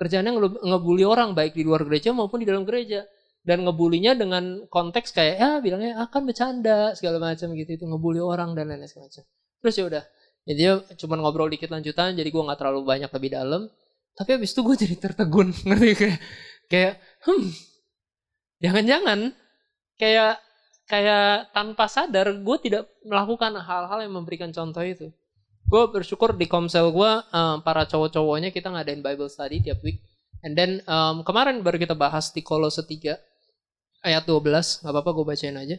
[0.00, 0.32] Kerjanya
[0.64, 3.04] ngebully orang baik di luar gereja maupun di dalam gereja.
[3.40, 7.70] Dan ngebulinya dengan konteks kayak ya bilangnya akan ah, bercanda segala macam gitu.
[7.76, 9.24] Itu ngebully orang dan lain-lain segala macam.
[9.60, 10.04] Terus ya udah.
[10.48, 10.72] Jadi dia
[11.04, 13.62] cuma ngobrol dikit lanjutan jadi gue nggak terlalu banyak lebih dalam.
[14.16, 16.18] Tapi abis itu gue jadi tertegun ngerti kayak
[16.70, 16.92] kayak
[17.26, 17.48] hmm.
[18.60, 19.32] Jangan-jangan
[19.96, 20.40] kayak
[20.90, 25.08] kayak tanpa sadar gue tidak melakukan hal-hal yang memberikan contoh itu.
[25.70, 30.02] Gue bersyukur di komsel gue um, para cowok-cowoknya kita ngadain Bible study tiap week.
[30.42, 33.16] And then um, kemarin baru kita bahas di Kolose 3
[34.02, 35.76] ayat 12 nggak apa-apa gue bacain aja.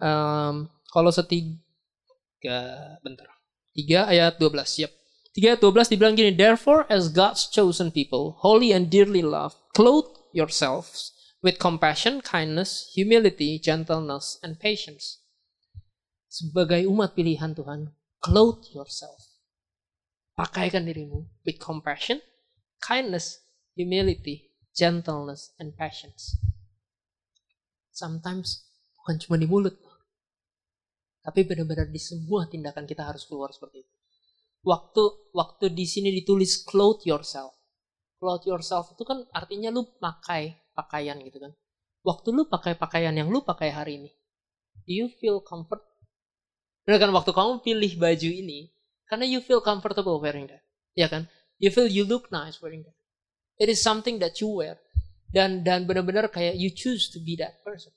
[0.00, 3.28] Um, Kolose 3 bentar.
[3.76, 4.92] 3 ayat 12 siap.
[5.36, 10.19] 3 ayat 12 dibilang gini therefore as God's chosen people holy and dearly loved clothe
[10.32, 11.12] yourselves
[11.42, 15.24] with compassion, kindness, humility, gentleness, and patience.
[16.30, 17.90] Sebagai umat pilihan Tuhan,
[18.22, 19.18] clothe yourself.
[20.38, 22.22] Pakaikan dirimu with compassion,
[22.80, 23.44] kindness,
[23.76, 26.38] humility, gentleness, and patience.
[27.92, 28.64] Sometimes
[28.96, 29.76] bukan cuma di mulut,
[31.20, 33.92] tapi benar-benar di semua tindakan kita harus keluar seperti itu.
[34.64, 37.59] Waktu waktu di sini ditulis clothe yourself,
[38.20, 41.56] clothe yourself itu kan artinya lu pakai pakaian gitu kan.
[42.04, 44.10] Waktu lu pakai pakaian yang lu pakai hari ini,
[44.84, 45.80] do you feel comfort?
[46.84, 48.72] Benar kan waktu kamu pilih baju ini,
[49.08, 50.64] karena you feel comfortable wearing that.
[50.96, 51.28] Ya kan?
[51.60, 52.96] You feel you look nice wearing that.
[53.60, 54.80] It is something that you wear.
[55.28, 57.92] Dan dan benar-benar kayak you choose to be that person.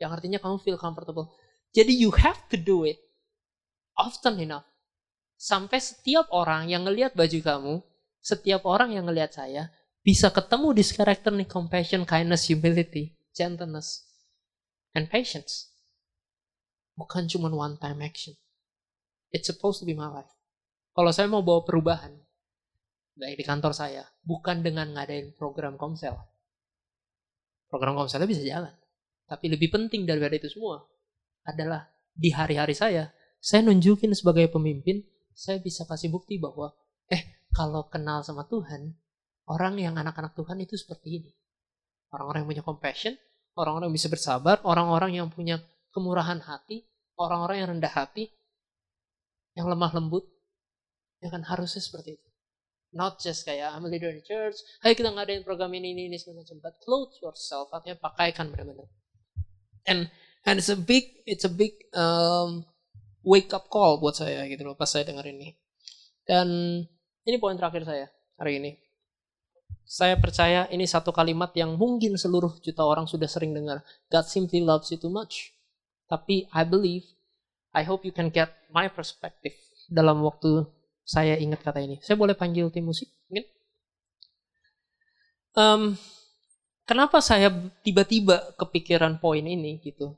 [0.00, 1.28] Yang artinya kamu feel comfortable.
[1.76, 2.96] Jadi you have to do it
[3.96, 4.64] often enough.
[5.36, 7.74] Sampai setiap orang yang ngelihat baju kamu,
[8.22, 14.06] setiap orang yang ngelihat saya bisa ketemu di karakter nih compassion, kindness, humility, gentleness,
[14.94, 15.74] and patience.
[16.94, 18.38] Bukan cuma one time action.
[19.34, 20.30] It's supposed to be my life.
[20.92, 22.12] Kalau saya mau bawa perubahan,
[23.16, 26.14] baik di kantor saya, bukan dengan ngadain program komsel.
[27.72, 28.74] Program komselnya bisa jalan.
[29.24, 30.84] Tapi lebih penting daripada itu semua
[31.48, 33.08] adalah di hari-hari saya,
[33.40, 35.00] saya nunjukin sebagai pemimpin,
[35.32, 36.76] saya bisa kasih bukti bahwa,
[37.08, 38.96] eh kalau kenal sama Tuhan,
[39.48, 41.30] orang yang anak-anak Tuhan itu seperti ini.
[42.12, 43.14] Orang-orang yang punya compassion,
[43.56, 45.60] orang-orang yang bisa bersabar, orang-orang yang punya
[45.92, 48.32] kemurahan hati, orang-orang yang rendah hati,
[49.52, 50.24] yang lemah lembut,
[51.20, 52.28] ya kan harusnya seperti itu.
[52.92, 56.16] Not just kayak I'm a leader in church, ayo kita ngadain program ini, ini, ini,
[56.20, 56.60] segala macam.
[56.60, 58.88] But clothe yourself, artinya pakaikan benar-benar.
[59.88, 60.12] And
[60.44, 62.68] and it's a big, it's a big um,
[63.24, 65.56] wake up call buat saya gitu loh pas saya dengar ini.
[66.28, 66.48] Dan
[67.26, 68.06] ini poin terakhir saya
[68.38, 68.70] hari ini.
[69.82, 73.82] Saya percaya ini satu kalimat yang mungkin seluruh juta orang sudah sering dengar.
[74.08, 75.52] God simply loves you too much.
[76.08, 77.04] Tapi I believe,
[77.76, 79.52] I hope you can get my perspective
[79.90, 80.64] dalam waktu
[81.02, 82.00] saya ingat kata ini.
[82.00, 83.10] Saya boleh panggil tim musik?
[83.28, 83.44] Mungkin?
[85.52, 85.82] Um,
[86.88, 87.52] kenapa saya
[87.84, 90.16] tiba-tiba kepikiran poin ini gitu?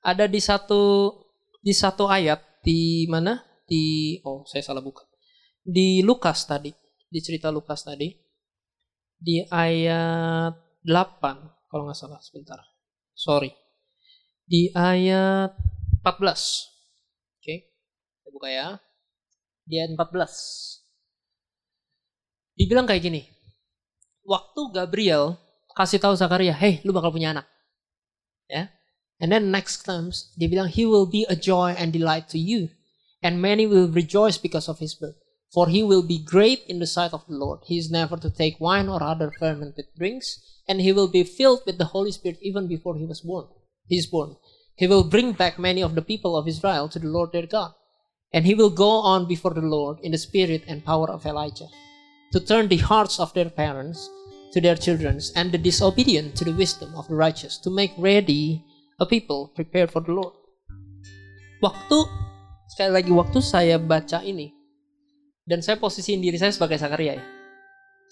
[0.00, 1.12] Ada di satu
[1.60, 3.42] di satu ayat di mana?
[3.64, 5.04] Di oh saya salah buka.
[5.64, 6.68] Di Lukas tadi,
[7.08, 8.12] di cerita Lukas tadi.
[9.16, 10.52] Di ayat
[10.84, 12.60] 8 kalau nggak salah sebentar.
[13.16, 13.48] Sorry.
[14.44, 15.56] Di ayat
[16.04, 16.04] 14.
[16.04, 17.40] Oke.
[17.40, 17.58] Okay.
[18.28, 18.76] Buka ya
[19.64, 20.84] di ayat 14.
[22.60, 23.24] Dibilang kayak gini.
[24.28, 25.40] Waktu Gabriel
[25.72, 27.48] kasih tahu Zakaria, "Hey, lu bakal punya anak."
[28.46, 28.68] Ya.
[29.16, 32.68] And then next times dia bilang, "He will be a joy and delight to you,
[33.24, 35.23] and many will rejoice because of his birth."
[35.54, 37.60] For he will be great in the sight of the Lord.
[37.62, 41.62] He is never to take wine or other fermented drinks, and he will be filled
[41.64, 43.46] with the Holy Spirit even before he was born.
[43.86, 44.34] He is born.
[44.74, 47.70] He will bring back many of the people of Israel to the Lord their God.
[48.32, 51.70] And he will go on before the Lord in the spirit and power of Elijah,
[52.32, 54.10] to turn the hearts of their parents
[54.50, 58.64] to their children, and the disobedient to the wisdom of the righteous, to make ready
[58.98, 60.34] a people prepared for the Lord.
[61.62, 62.10] Waktu
[62.74, 64.63] sekali lagi waktu saya baca ini
[65.44, 67.24] dan saya posisiin diri saya sebagai Sakaria ya.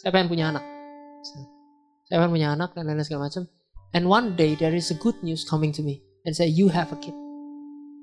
[0.01, 0.65] Saya pengen punya anak.
[2.09, 3.49] Saya pengen punya anak dan lain-lain segala macam.
[3.93, 6.93] And one day there is a good news coming to me and say you have
[6.93, 7.17] a kid.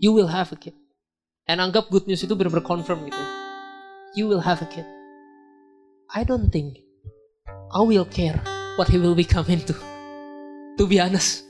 [0.01, 0.77] You will have a kid.
[1.49, 3.21] And anggap good news itu benar-benar confirm gitu.
[4.13, 4.85] You will have a kid.
[6.13, 6.81] I don't think
[7.73, 8.37] I will care
[8.77, 9.77] what he will become into.
[10.77, 11.48] To be honest.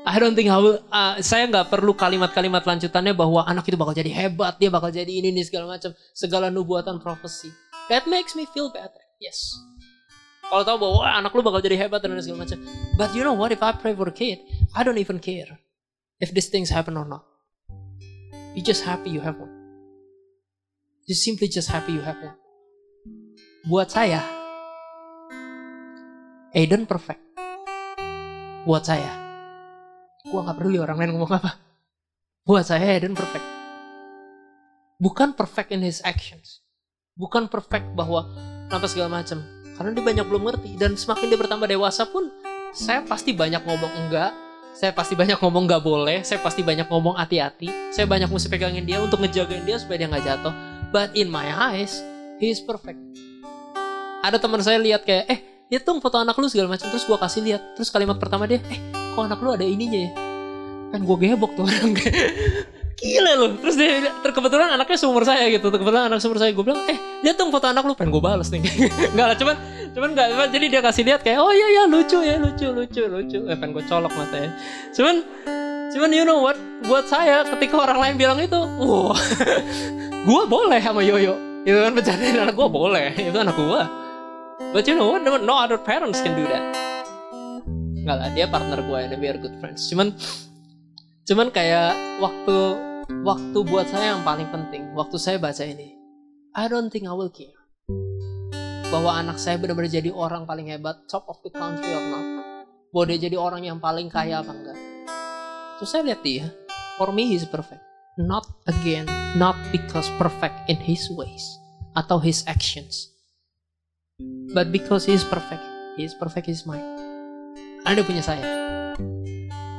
[0.00, 3.92] I don't think I will, uh, saya nggak perlu kalimat-kalimat lanjutannya bahwa anak itu bakal
[3.92, 7.52] jadi hebat, dia bakal jadi ini, ini segala macam, segala nubuatan profesi.
[7.92, 9.02] That makes me feel better.
[9.20, 9.52] Yes.
[10.48, 12.58] Kalau tahu bahwa anak lu bakal jadi hebat dan segala macam.
[12.96, 13.52] But you know what?
[13.52, 14.40] If I pray for a kid,
[14.72, 15.60] I don't even care
[16.16, 17.28] if these things happen or not.
[18.56, 19.52] You just happy you have one.
[21.04, 22.40] You simply just happy you have one.
[23.68, 24.24] Buat saya,
[26.56, 27.20] Aiden perfect.
[28.64, 29.19] Buat saya,
[30.28, 31.56] gua nggak peduli orang lain ngomong apa.
[32.44, 33.46] Buat saya Aiden perfect.
[35.00, 36.60] Bukan perfect in his actions.
[37.16, 38.28] Bukan perfect bahwa
[38.68, 39.40] apa segala macam.
[39.76, 42.28] Karena dia banyak belum ngerti dan semakin dia bertambah dewasa pun
[42.70, 44.30] saya pasti banyak ngomong enggak,
[44.76, 48.86] saya pasti banyak ngomong gak boleh, saya pasti banyak ngomong hati-hati, saya banyak mesti pegangin
[48.86, 50.54] dia untuk ngejagain dia supaya dia nggak jatuh.
[50.94, 51.98] But in my eyes,
[52.38, 52.98] he is perfect.
[54.22, 55.40] Ada teman saya lihat kayak, eh,
[55.70, 56.90] lihat dong foto anak lu segala macam.
[56.90, 57.62] Terus gue kasih lihat.
[57.78, 60.10] Terus kalimat pertama dia, eh, kok anak lu ada ininya ya?
[60.90, 61.94] Kan gue gebok tuh orang.
[63.00, 63.50] Gila loh.
[63.62, 65.70] Terus dia, terkebetulan anaknya seumur saya gitu.
[65.70, 66.50] Terkebetulan anak seumur saya.
[66.50, 67.94] Gue bilang, eh, lihat dong foto anak lu.
[67.94, 68.60] Pengen gue balas nih.
[69.14, 69.56] Enggak lah, cuman
[69.90, 73.38] cuman nggak jadi dia kasih lihat kayak oh iya ya lucu ya lucu lucu lucu
[73.50, 74.54] eh pengen gue colok matanya
[74.94, 75.26] cuman
[75.90, 76.54] cuman you know what
[76.86, 79.10] buat saya ketika orang lain bilang itu wow
[80.30, 81.34] gue boleh sama Yoyo
[81.66, 83.82] itu kan bercandain anak gue boleh itu anak gue
[84.70, 86.62] but you know no, no other parents can do that
[88.04, 90.12] nggak lah dia partner gue and we are good friends cuman
[91.24, 92.56] cuman kayak waktu
[93.24, 95.96] waktu buat saya yang paling penting waktu saya baca ini
[96.52, 97.60] I don't think I will care
[98.90, 102.26] bahwa anak saya benar-benar jadi orang paling hebat, top of the country or not.
[102.90, 104.78] Bahwa dia jadi orang yang paling kaya apa enggak.
[105.78, 106.50] Terus saya lihat dia,
[106.98, 107.80] for me he's perfect.
[108.18, 109.06] Not again,
[109.38, 111.46] not because perfect in his ways
[111.94, 113.14] atau his actions.
[114.50, 115.62] But because he is perfect,
[115.94, 116.82] he is perfect his mind.
[117.86, 118.42] Anda punya saya.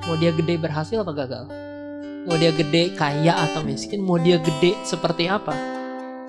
[0.07, 1.45] Mau dia gede berhasil apa gagal?
[2.25, 4.01] Mau dia gede kaya atau miskin?
[4.01, 5.53] Mau dia gede seperti apa?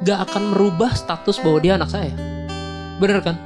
[0.02, 2.10] Gak akan merubah status bahwa dia anak saya
[2.98, 3.36] Bener kan?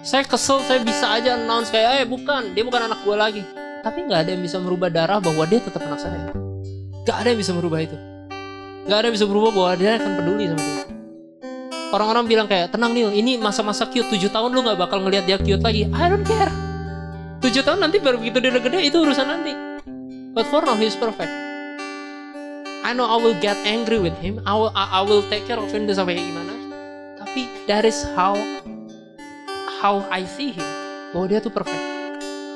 [0.00, 3.42] Saya kesel, saya bisa aja announce kayak, eh bukan, dia bukan anak gue lagi.
[3.84, 6.32] Tapi nggak ada yang bisa merubah darah bahwa dia tetap anak saya.
[7.04, 7.96] Gak ada yang bisa merubah itu.
[8.88, 10.99] Gak ada yang bisa merubah bahwa dia akan peduli sama dia.
[11.90, 15.38] Orang-orang bilang kayak, tenang Nil, ini masa-masa cute, 7 tahun lu gak bakal ngelihat dia
[15.42, 15.90] cute lagi.
[15.90, 16.50] I don't care.
[17.42, 19.52] 7 tahun nanti baru begitu dia udah gede, itu urusan nanti.
[20.30, 21.30] But for now, he's perfect.
[22.86, 24.38] I know I will get angry with him.
[24.46, 26.54] I will, I, will take care of him sampai kayak gimana.
[27.18, 28.38] Tapi that is how
[29.80, 30.68] how I see him
[31.16, 31.80] bahwa dia tuh perfect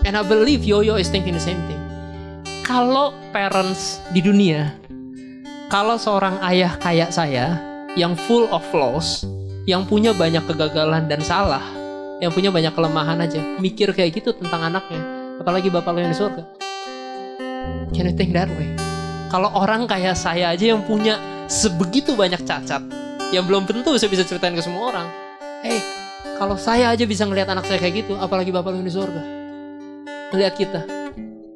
[0.04, 1.80] and I believe Yoyo is thinking the same thing
[2.62, 4.76] kalau parents di dunia
[5.72, 7.56] kalau seorang ayah kayak saya
[7.94, 9.22] yang full of flaws
[9.64, 11.64] yang punya banyak kegagalan dan salah,
[12.20, 15.00] yang punya banyak kelemahan aja, mikir kayak gitu tentang anaknya,
[15.40, 16.42] apalagi bapak lo yang di surga.
[17.96, 18.68] Can you think that way?
[19.32, 21.16] Kalau orang kayak saya aja yang punya
[21.48, 22.84] sebegitu banyak cacat,
[23.32, 25.08] yang belum tentu saya bisa ceritain ke semua orang.
[25.64, 25.80] Hey,
[26.36, 29.22] kalau saya aja bisa ngelihat anak saya kayak gitu, apalagi bapak lo yang di surga.
[30.36, 30.80] Ngelihat kita.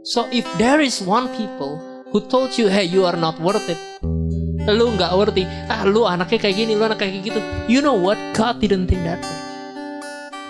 [0.00, 1.76] So if there is one people
[2.08, 3.76] who told you, hey you are not worth it,
[4.72, 7.40] lu nggak worthy, ah lu anaknya kayak gini, lu anak kayak gitu,
[7.70, 8.16] you know what?
[8.36, 9.38] God didn't think that way.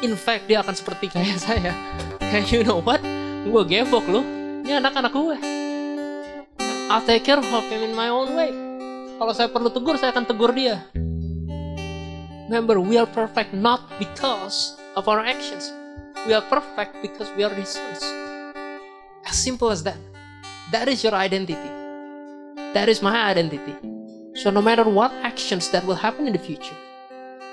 [0.06, 1.72] In fact dia akan seperti kayak saya.
[2.18, 3.02] Kayak you know what?
[3.46, 4.20] Gue gevok lu,
[4.66, 5.36] ini anak-anak gue.
[6.88, 8.50] I'll take care of him in my own way.
[9.18, 10.86] Kalau saya perlu tegur, saya akan tegur dia.
[12.48, 15.68] Remember, we are perfect not because of our actions.
[16.24, 18.00] We are perfect because we are His sons.
[19.26, 20.00] As simple as that.
[20.72, 21.70] That is your identity.
[22.72, 23.97] That is my identity.
[24.39, 26.78] So no matter what actions that will happen in the future,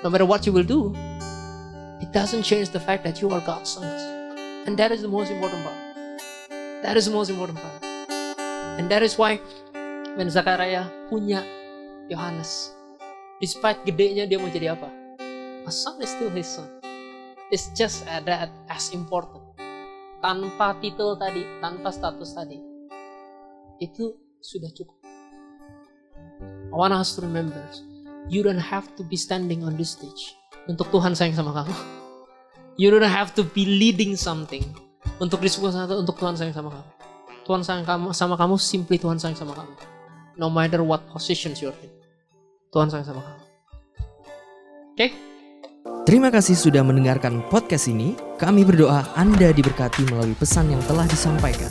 [0.04, 0.94] no matter what you will do,
[1.98, 3.98] it doesn't change the fact that you are God's sons.
[4.70, 5.74] And that is the most important part.
[6.86, 7.82] That is the most important part.
[8.78, 9.42] And that is why
[10.14, 11.42] when Zakaria punya
[12.06, 12.70] Yohanes,
[13.42, 14.86] despite gedenya dia mau jadi apa?
[15.66, 16.70] A son is still his son.
[17.50, 19.42] It's just that as important.
[20.22, 22.62] Tanpa titel tadi, tanpa status tadi,
[23.82, 24.95] itu sudah cukup.
[26.70, 27.62] I want us to remember,
[28.26, 30.34] you don't have to be standing on this stage
[30.66, 31.74] untuk Tuhan sayang sama kamu.
[32.76, 34.66] You don't have to be leading something
[35.22, 36.90] untuk di sebuah satu untuk Tuhan sayang sama kamu.
[37.46, 39.74] Tuhan sayang kamu sama kamu, simply Tuhan sayang sama kamu.
[40.36, 41.92] No matter what positions you're in.
[42.74, 43.42] Tuhan sayang sama kamu.
[44.92, 44.98] Oke?
[44.98, 45.10] Okay?
[46.06, 48.18] Terima kasih sudah mendengarkan podcast ini.
[48.38, 51.70] Kami berdoa Anda diberkati melalui pesan yang telah disampaikan.